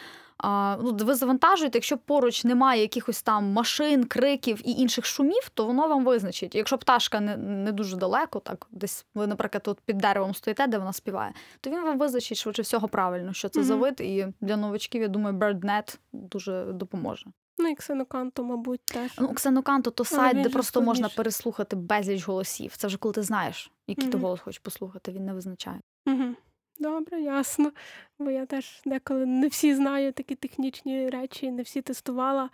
Ну, 0.43 0.97
ви 1.01 1.15
завантажуєте, 1.15 1.77
якщо 1.77 1.97
поруч 1.97 2.43
немає 2.43 2.81
якихось 2.81 3.21
там 3.21 3.51
машин, 3.51 4.03
криків 4.03 4.61
і 4.63 4.71
інших 4.71 5.05
шумів, 5.05 5.49
то 5.53 5.65
воно 5.65 5.87
вам 5.87 6.05
визначить. 6.05 6.55
Якщо 6.55 6.77
пташка 6.77 7.19
не, 7.19 7.37
не 7.37 7.71
дуже 7.71 7.97
далеко, 7.97 8.39
так 8.39 8.67
десь 8.71 9.05
ви, 9.15 9.27
наприклад, 9.27 9.63
тут 9.63 9.79
під 9.85 9.97
деревом 9.97 10.33
стоїте, 10.33 10.67
де 10.67 10.77
вона 10.77 10.93
співає, 10.93 11.33
то 11.61 11.69
він 11.69 11.83
вам 11.83 11.97
визначить 11.97 12.37
швидше 12.37 12.61
всього 12.61 12.87
правильно, 12.87 13.33
що 13.33 13.49
це 13.49 13.63
за 13.63 13.75
вид. 13.75 14.01
І 14.01 14.27
для 14.41 14.57
новачків, 14.57 15.01
я 15.01 15.07
думаю, 15.07 15.35
BirdNet 15.35 15.97
дуже 16.13 16.63
допоможе. 16.63 17.25
Ну 17.59 17.69
і 17.69 17.75
ксеноканту, 17.75 18.43
мабуть, 18.43 18.81
теж. 18.85 19.11
Ну, 19.19 19.33
Ксеноканто 19.33 19.91
то 19.91 20.05
сайт, 20.05 20.35
він 20.35 20.43
де 20.43 20.49
просто 20.49 20.81
можна 20.81 21.09
переслухати 21.09 21.75
безліч 21.75 22.27
голосів. 22.27 22.77
Це 22.77 22.87
вже 22.87 22.97
коли 22.97 23.13
ти 23.13 23.23
знаєш, 23.23 23.71
який 23.87 24.09
ти 24.09 24.17
голос 24.17 24.39
хочеш 24.39 24.59
послухати, 24.59 25.11
він 25.11 25.25
не 25.25 25.33
визначає. 25.33 25.81
Угу. 26.05 26.35
Добре, 26.79 27.21
ясно. 27.21 27.71
Бо 28.19 28.31
я 28.31 28.45
теж 28.45 28.81
деколи 28.85 29.25
не 29.25 29.47
всі 29.47 29.75
знаю 29.75 30.13
такі 30.13 30.35
технічні 30.35 31.09
речі, 31.09 31.51
не 31.51 31.61
всі 31.61 31.81
тестувала. 31.81 32.49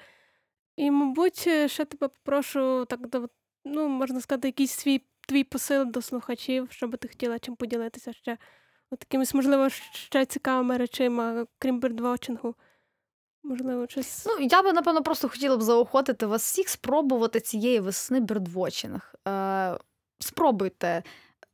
І, 0.75 0.91
мабуть, 0.91 1.43
е, 1.47 1.67
ще 1.67 1.85
тебе 1.85 2.07
попрошу 2.07 2.85
так 2.85 3.09
до, 3.09 3.29
ну, 3.65 3.87
можна 3.87 4.21
сказати, 4.21 4.47
якийсь 4.47 4.71
свій 4.71 5.01
твій 5.27 5.43
посил 5.43 5.85
до 5.85 6.01
слухачів, 6.01 6.67
щоб 6.71 6.97
ти 6.97 7.07
хотіла 7.07 7.39
чим 7.39 7.55
поділитися 7.55 8.13
ще. 8.13 8.37
От 8.89 8.99
якимись, 9.01 9.33
можливо, 9.33 9.69
ще 9.69 10.25
цікавими 10.25 10.77
речима, 10.77 11.45
крім 11.59 11.79
бердвотчингу. 11.79 12.55
Можливо, 13.43 13.87
щось. 13.89 14.25
Ну, 14.25 14.45
я 14.45 14.61
би, 14.61 14.73
напевно, 14.73 15.03
просто 15.03 15.29
хотіла 15.29 15.57
б 15.57 15.61
заохотити 15.61 16.25
вас 16.25 16.43
всіх 16.43 16.69
спробувати 16.69 17.39
цієї 17.39 17.79
весни 17.79 18.19
бердвотчинг. 18.19 19.15
Е, 19.27 19.77
спробуйте. 20.19 21.03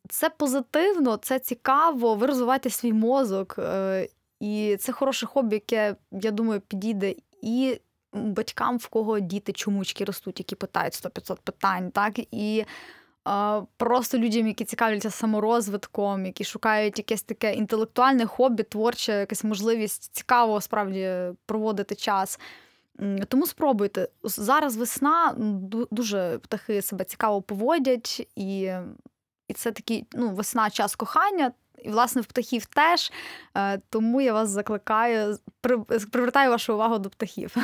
Це 0.09 0.29
позитивно, 0.29 1.17
це 1.17 1.39
цікаво, 1.39 2.15
ви 2.15 2.27
розвиваєте 2.27 2.69
свій 2.69 2.93
мозок. 2.93 3.55
Е, 3.59 4.07
і 4.39 4.77
це 4.79 4.91
хороше 4.91 5.25
хобі, 5.25 5.55
яке, 5.55 5.95
я 6.11 6.31
думаю, 6.31 6.61
підійде 6.61 7.15
і 7.41 7.79
батькам, 8.13 8.77
в 8.77 8.87
кого 8.87 9.19
діти 9.19 9.51
чомучки 9.51 10.03
ростуть, 10.05 10.39
які 10.39 10.55
питають 10.55 10.93
100-500 10.93 11.37
питань, 11.43 11.91
так? 11.91 12.19
І 12.31 12.65
просто 13.77 14.17
людям, 14.17 14.47
які 14.47 14.65
цікавляться 14.65 15.09
саморозвитком, 15.09 16.25
які 16.25 16.43
шукають 16.43 16.97
якесь 16.97 17.23
таке 17.23 17.53
інтелектуальне 17.53 18.25
хобі, 18.25 18.63
творче, 18.63 19.13
якась 19.13 19.43
можливість 19.43 20.15
цікаво 20.15 20.61
справді 20.61 21.11
проводити 21.45 21.95
час. 21.95 22.39
Тому 23.27 23.47
спробуйте. 23.47 24.07
Зараз 24.23 24.77
весна, 24.77 25.35
дуже 25.91 26.39
птахи 26.41 26.81
себе 26.81 27.05
цікаво 27.05 27.41
поводять, 27.41 28.27
і, 28.35 28.71
і 29.47 29.53
це 29.55 29.71
такий 29.71 30.07
ну, 30.13 30.29
весна 30.29 30.69
час 30.69 30.95
кохання. 30.95 31.51
І, 31.83 31.89
власне, 31.89 32.21
в 32.21 32.25
птахів 32.25 32.65
теж. 32.65 33.11
Е, 33.57 33.81
Тому 33.89 34.21
я 34.21 34.33
вас 34.33 34.49
закликаю, 34.49 35.37
привертаю 36.11 36.49
вашу 36.49 36.73
увагу 36.73 36.99
до 36.99 37.09
птахів. 37.09 37.55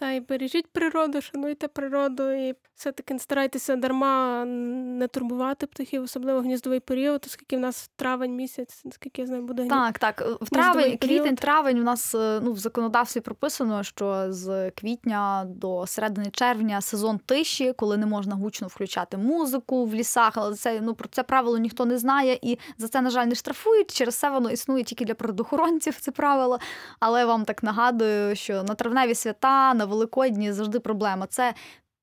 Та 0.00 0.10
й 0.10 0.20
бережіть 0.20 0.66
природу, 0.66 1.20
шануйте 1.20 1.68
природу, 1.68 2.30
і 2.30 2.54
все-таки 2.74 3.18
старайтеся 3.18 3.76
дарма 3.76 4.44
не 4.44 5.08
турбувати 5.08 5.66
птахів, 5.66 6.02
особливо 6.02 6.40
гніздовий 6.40 6.80
період, 6.80 7.24
оскільки 7.26 7.56
в 7.56 7.60
нас 7.60 7.90
травень 7.96 8.36
місяць, 8.36 8.82
наскільки 8.84 9.20
я 9.22 9.26
знаю, 9.26 9.42
буде 9.42 9.62
гні- 9.62 9.68
Так, 9.70 9.98
так. 9.98 10.20
В 10.40 10.50
травень, 10.50 10.98
квітень, 10.98 11.36
травень 11.36 11.78
у 11.78 11.82
нас 11.82 12.14
е, 12.14 12.40
ну, 12.42 12.52
в 12.52 12.58
законодавстві 12.58 13.20
прописано, 13.20 13.82
що 13.82 14.32
з 14.32 14.70
квітня 14.70 15.44
до 15.48 15.86
середини 15.86 16.30
червня 16.30 16.80
сезон 16.80 17.18
тиші, 17.18 17.72
коли 17.76 17.96
не 17.96 18.06
можна 18.06 18.34
гучно 18.34 18.66
включати 18.66 19.16
музику 19.16 19.86
в 19.86 19.94
лісах. 19.94 20.32
Але 20.34 20.54
це 20.54 20.80
ну 20.80 20.94
про 20.94 21.08
це 21.08 21.22
правило 21.22 21.58
ніхто 21.58 21.84
не 21.84 21.98
знає, 21.98 22.38
і 22.42 22.58
за 22.78 22.88
це, 22.88 23.00
на 23.00 23.10
жаль, 23.10 23.26
не 23.26 23.34
штрафують. 23.34 23.94
Через 23.94 24.14
це 24.14 24.30
воно 24.30 24.50
існує 24.50 24.84
тільки 24.84 25.04
для 25.04 25.14
природоохоронців. 25.14 25.96
Це 26.00 26.10
правило. 26.10 26.58
Але 27.00 27.24
вам 27.24 27.44
так 27.44 27.62
нагадую, 27.62 28.36
що 28.36 28.62
на 28.62 28.74
травневі 28.74 29.14
свята, 29.14 29.74
на 29.74 29.87
Великодні 29.88 30.52
завжди 30.52 30.80
проблема. 30.80 31.26
Це 31.26 31.54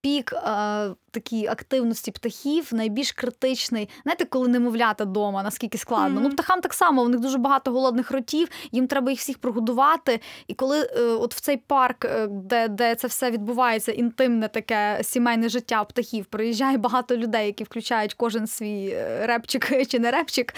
пік 0.02 0.34
е, 0.34 0.96
такій 1.16 1.48
активності 1.48 2.12
птахів, 2.12 2.70
найбільш 2.72 3.12
критичний. 3.12 3.90
Знаєте, 4.04 4.26
коли 4.26 4.48
немовлята 4.48 5.04
вдома, 5.04 5.44
наскільки 5.44 5.78
складно. 5.78 6.22
Мгм. 6.22 6.24
Ну, 6.24 6.30
птахам 6.30 6.62
так 6.62 6.74
само, 6.74 7.04
у 7.04 7.08
них 7.08 7.20
дуже 7.20 7.38
багато 7.38 7.72
голодних 7.72 8.12
ротів, 8.12 8.48
їм 8.72 8.88
треба 8.88 9.12
їх 9.12 9.20
всіх 9.20 9.38
прогодувати. 9.38 10.20
І 10.48 10.54
коли 10.54 10.82
е, 10.82 11.02
от 11.02 11.36
в 11.36 11.40
цей 11.40 11.58
парк, 11.58 12.06
е, 12.06 12.28
де, 12.28 12.68
де 12.68 12.96
це 12.96 13.08
все 13.08 13.32
відбувається, 13.32 13.92
інтимне 13.92 14.48
таке 14.48 15.00
сімейне 15.04 15.50
життя 15.50 15.84
птахів, 15.84 16.26
приїжджає 16.26 16.78
багато 16.78 17.18
людей, 17.18 17.46
які 17.46 17.64
включають 17.64 18.14
кожен 18.14 18.48
свій 18.48 18.90
е, 18.90 19.28
репчик 19.28 19.88
чи 19.88 20.00
не 20.00 20.12
репчик, 20.12 20.56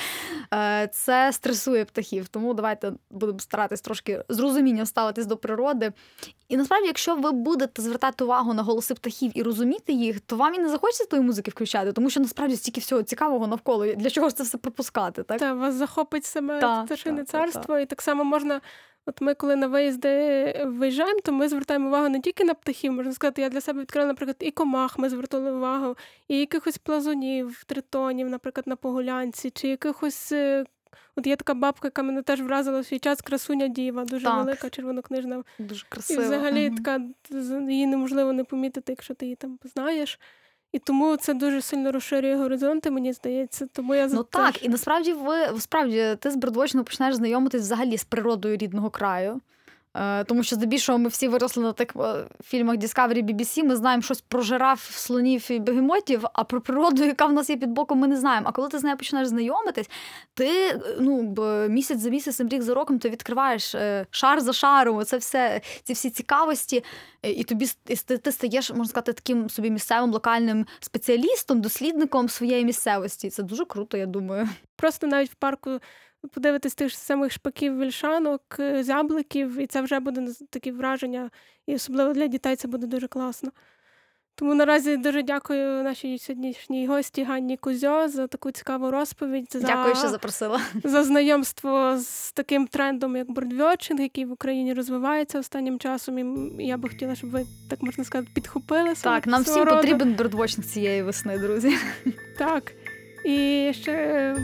е, 0.53 0.89
це 0.93 1.31
стресує 1.33 1.85
птахів. 1.85 2.27
Тому 2.27 2.53
давайте 2.53 2.91
будемо 3.11 3.39
старатись 3.39 3.81
трошки 3.81 4.23
з 4.29 4.39
розумінням 4.39 4.85
ставитись 4.85 5.25
до 5.25 5.37
природи. 5.37 5.91
І 6.49 6.57
насправді, 6.57 6.87
якщо 6.87 7.15
ви 7.15 7.31
будете 7.31 7.81
звертати 7.81 8.23
увагу 8.23 8.53
на 8.53 8.63
голоси 8.63 8.93
птахів 8.93 9.31
і 9.35 9.43
розуміти 9.43 9.93
їх, 9.93 10.19
то 10.19 10.35
вам 10.35 10.46
і 10.55 10.59
не 10.59 10.69
захочеться 10.69 11.05
тої 11.05 11.21
музики 11.21 11.51
включати, 11.51 11.93
тому 11.93 12.09
що 12.09 12.19
насправді 12.19 12.55
стільки 12.55 12.81
всього 12.81 13.03
цікавого 13.03 13.47
навколо. 13.47 13.85
Для 13.85 14.09
чого 14.09 14.29
ж 14.29 14.35
це 14.35 14.43
все 14.43 14.57
пропускати? 14.57 15.23
Так 15.23 15.39
Та 15.39 15.53
вас 15.53 15.75
захопить 15.75 16.25
саме 16.25 16.59
Та, 16.59 16.83
пташине 16.83 17.23
та, 17.23 17.23
та, 17.23 17.31
царство, 17.31 17.79
і 17.79 17.85
так 17.85 18.01
само 18.01 18.23
можна. 18.23 18.61
От 19.09 19.21
ми, 19.21 19.33
коли 19.33 19.55
на 19.55 19.67
виїзди 19.67 20.09
виїжджаємо, 20.65 21.19
то 21.23 21.31
ми 21.31 21.47
звертаємо 21.47 21.87
увагу 21.87 22.09
не 22.09 22.19
тільки 22.19 22.43
на 22.43 22.53
птахів, 22.53 22.93
можна 22.93 23.13
сказати, 23.13 23.41
я 23.41 23.49
для 23.49 23.61
себе 23.61 23.81
відкрила, 23.81 24.07
наприклад, 24.07 24.35
і 24.39 24.51
комах 24.51 24.99
ми 24.99 25.09
звертали 25.09 25.51
увагу, 25.51 25.95
і 26.27 26.39
якихось 26.39 26.77
плазунів, 26.77 27.63
тритонів, 27.67 28.29
наприклад, 28.29 28.67
на 28.67 28.75
погулянці, 28.75 29.49
чи 29.49 29.67
якихось. 29.67 30.33
От 31.15 31.27
є 31.27 31.35
така 31.35 31.53
бабка, 31.53 31.87
яка 31.87 32.03
мене 32.03 32.21
теж 32.21 32.41
вразила 32.41 32.79
в 32.79 32.85
свій 32.85 32.99
час, 32.99 33.21
красуня 33.21 33.67
діва, 33.67 34.05
дуже 34.05 34.25
Так. 34.25 34.37
велика, 34.37 34.69
червонокнижна. 34.69 35.43
дуже 35.59 35.85
І 36.09 36.17
взагалі 36.17 36.69
Мгм. 36.69 36.77
така 36.77 37.01
її 37.71 37.87
неможливо 37.87 38.33
не 38.33 38.43
помітити, 38.43 38.91
якщо 38.91 39.13
ти 39.13 39.25
її 39.25 39.35
там 39.35 39.59
знаєш. 39.63 40.19
І 40.71 40.79
тому 40.79 41.17
це 41.17 41.33
дуже 41.33 41.61
сильно 41.61 41.91
розширює 41.91 42.35
горизонти, 42.35 42.91
мені 42.91 43.13
здається. 43.13 43.67
Тому 43.73 43.95
я 43.95 44.07
Ну 44.07 44.23
так, 44.23 44.63
і 44.63 44.69
насправді 44.69 45.13
ви 45.13 45.59
справді 45.59 46.15
ти 46.19 46.31
з 46.31 46.35
Бердвочного 46.35 46.83
починаєш 46.83 47.15
знайомитись 47.15 47.61
взагалі 47.61 47.97
з 47.97 48.03
природою 48.03 48.57
рідного 48.57 48.89
краю. 48.89 49.41
Е, 49.97 50.23
Тому 50.23 50.43
що 50.43 50.55
здебільшого 50.55 50.97
ми 50.97 51.09
всі 51.09 51.27
виросли 51.27 51.63
на 51.63 51.73
тих 51.73 51.87
е, 51.95 52.25
фільмах 52.43 52.77
Discovery 52.77 53.23
BBC, 53.23 53.63
Ми 53.63 53.75
знаємо 53.75 54.01
щось 54.01 54.21
про 54.21 54.41
жираф, 54.41 54.91
слонів 54.91 55.51
і 55.51 55.59
бегемотів, 55.59 56.23
а 56.33 56.43
про 56.43 56.61
природу, 56.61 57.03
яка 57.03 57.25
в 57.25 57.33
нас 57.33 57.49
є 57.49 57.57
під 57.57 57.69
боком, 57.69 57.99
ми 57.99 58.07
не 58.07 58.17
знаємо. 58.17 58.47
А 58.49 58.51
коли 58.51 58.69
ти 58.69 58.79
з 58.79 58.83
нею 58.83 58.97
починаєш 58.97 59.27
знайомитись, 59.27 59.89
ти 60.33 60.81
ну 60.99 61.35
місяць 61.69 61.99
за 61.99 62.09
місяцем, 62.09 62.49
рік 62.49 62.61
за 62.61 62.73
роком, 62.73 62.99
ти 62.99 63.09
відкриваєш 63.09 63.75
е, 63.75 64.05
шар 64.11 64.41
за 64.41 64.53
шаром. 64.53 65.05
Це 65.05 65.17
все 65.17 65.61
ці 65.83 65.93
всі 65.93 66.09
цікавості, 66.09 66.83
і 67.23 67.43
тобі 67.43 67.67
ти, 68.05 68.17
ти 68.17 68.31
стаєш, 68.31 68.69
можна 68.69 68.85
сказати, 68.85 69.13
таким 69.13 69.49
собі 69.49 69.69
місцевим 69.69 70.11
локальним 70.11 70.65
спеціалістом, 70.79 71.61
дослідником 71.61 72.29
своєї 72.29 72.65
місцевості. 72.65 73.29
Це 73.29 73.43
дуже 73.43 73.65
круто, 73.65 73.97
я 73.97 74.05
думаю. 74.05 74.49
просто 74.75 75.07
навіть 75.07 75.31
в 75.31 75.35
парку 75.35 75.79
подивитись 76.27 76.75
тих 76.75 76.91
самих 76.91 77.31
шпаків, 77.31 77.79
вільшанок, 77.79 78.41
е, 78.59 78.83
зябликів, 78.83 79.57
і 79.61 79.67
це 79.67 79.81
вже 79.81 79.99
буде 79.99 80.27
такі 80.49 80.71
враження, 80.71 81.29
і 81.67 81.75
особливо 81.75 82.13
для 82.13 82.27
дітей 82.27 82.55
це 82.55 82.67
буде 82.67 82.87
дуже 82.87 83.07
класно. 83.07 83.51
Тому 84.39 84.55
наразі 84.55 84.97
дуже 84.97 85.23
дякую 85.23 85.83
нашій 85.83 86.17
сьогоднішній 86.19 86.87
гості 86.87 87.23
Ганні 87.23 87.57
Кузьо 87.57 88.07
за 88.07 88.27
таку 88.27 88.51
цікаву 88.51 88.91
розповідь. 88.91 89.47
За, 89.51 89.59
Дякую, 89.59 89.95
що 89.95 90.09
запросила. 90.09 90.61
за 90.83 91.03
знайомство 91.03 91.97
з 91.97 92.31
таким 92.31 92.67
трендом, 92.67 93.15
як 93.15 93.31
бордвотчинг, 93.31 94.01
який 94.01 94.25
в 94.25 94.31
Україні 94.31 94.73
розвивається 94.73 95.39
останнім 95.39 95.79
часом. 95.79 96.17
І 96.59 96.65
я 96.67 96.77
би 96.77 96.89
хотіла, 96.89 97.15
щоб 97.15 97.29
ви 97.29 97.45
так 97.69 97.81
можна 97.81 98.03
сказати, 98.03 98.31
підхопили 98.35 98.95
свого- 98.95 99.15
Так, 99.17 99.27
нам 99.27 99.41
всім 99.43 99.63
роду. 99.63 99.75
потрібен 99.75 100.13
бердвотчинг 100.13 100.67
цієї 100.67 101.03
весни, 101.03 101.37
друзі. 101.39 101.77
Так. 102.37 102.71
І 103.25 103.71
ще 103.73 103.91
е, 103.91 104.37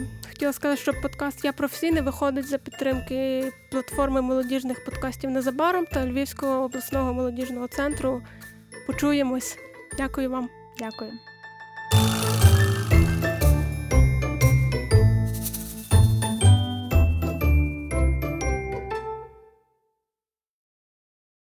хотіла 0.44 0.54
сказати, 0.54 0.82
що 0.82 1.02
подкаст 1.02 1.46
Я 1.46 1.54
професійний 1.54 2.02
виходить 2.02 2.48
за 2.48 2.58
підтримки 2.58 3.52
платформи 3.72 4.22
молодіжних 4.22 4.86
подкастів 4.86 5.30
незабаром 5.30 5.86
та 5.86 6.06
Львівського 6.06 6.64
обласного 6.64 7.14
молодіжного 7.14 7.68
центру. 7.68 8.22
Почуємось. 8.88 9.58
Дякую 9.98 10.30
вам. 10.30 10.50
Дякую. 10.80 11.12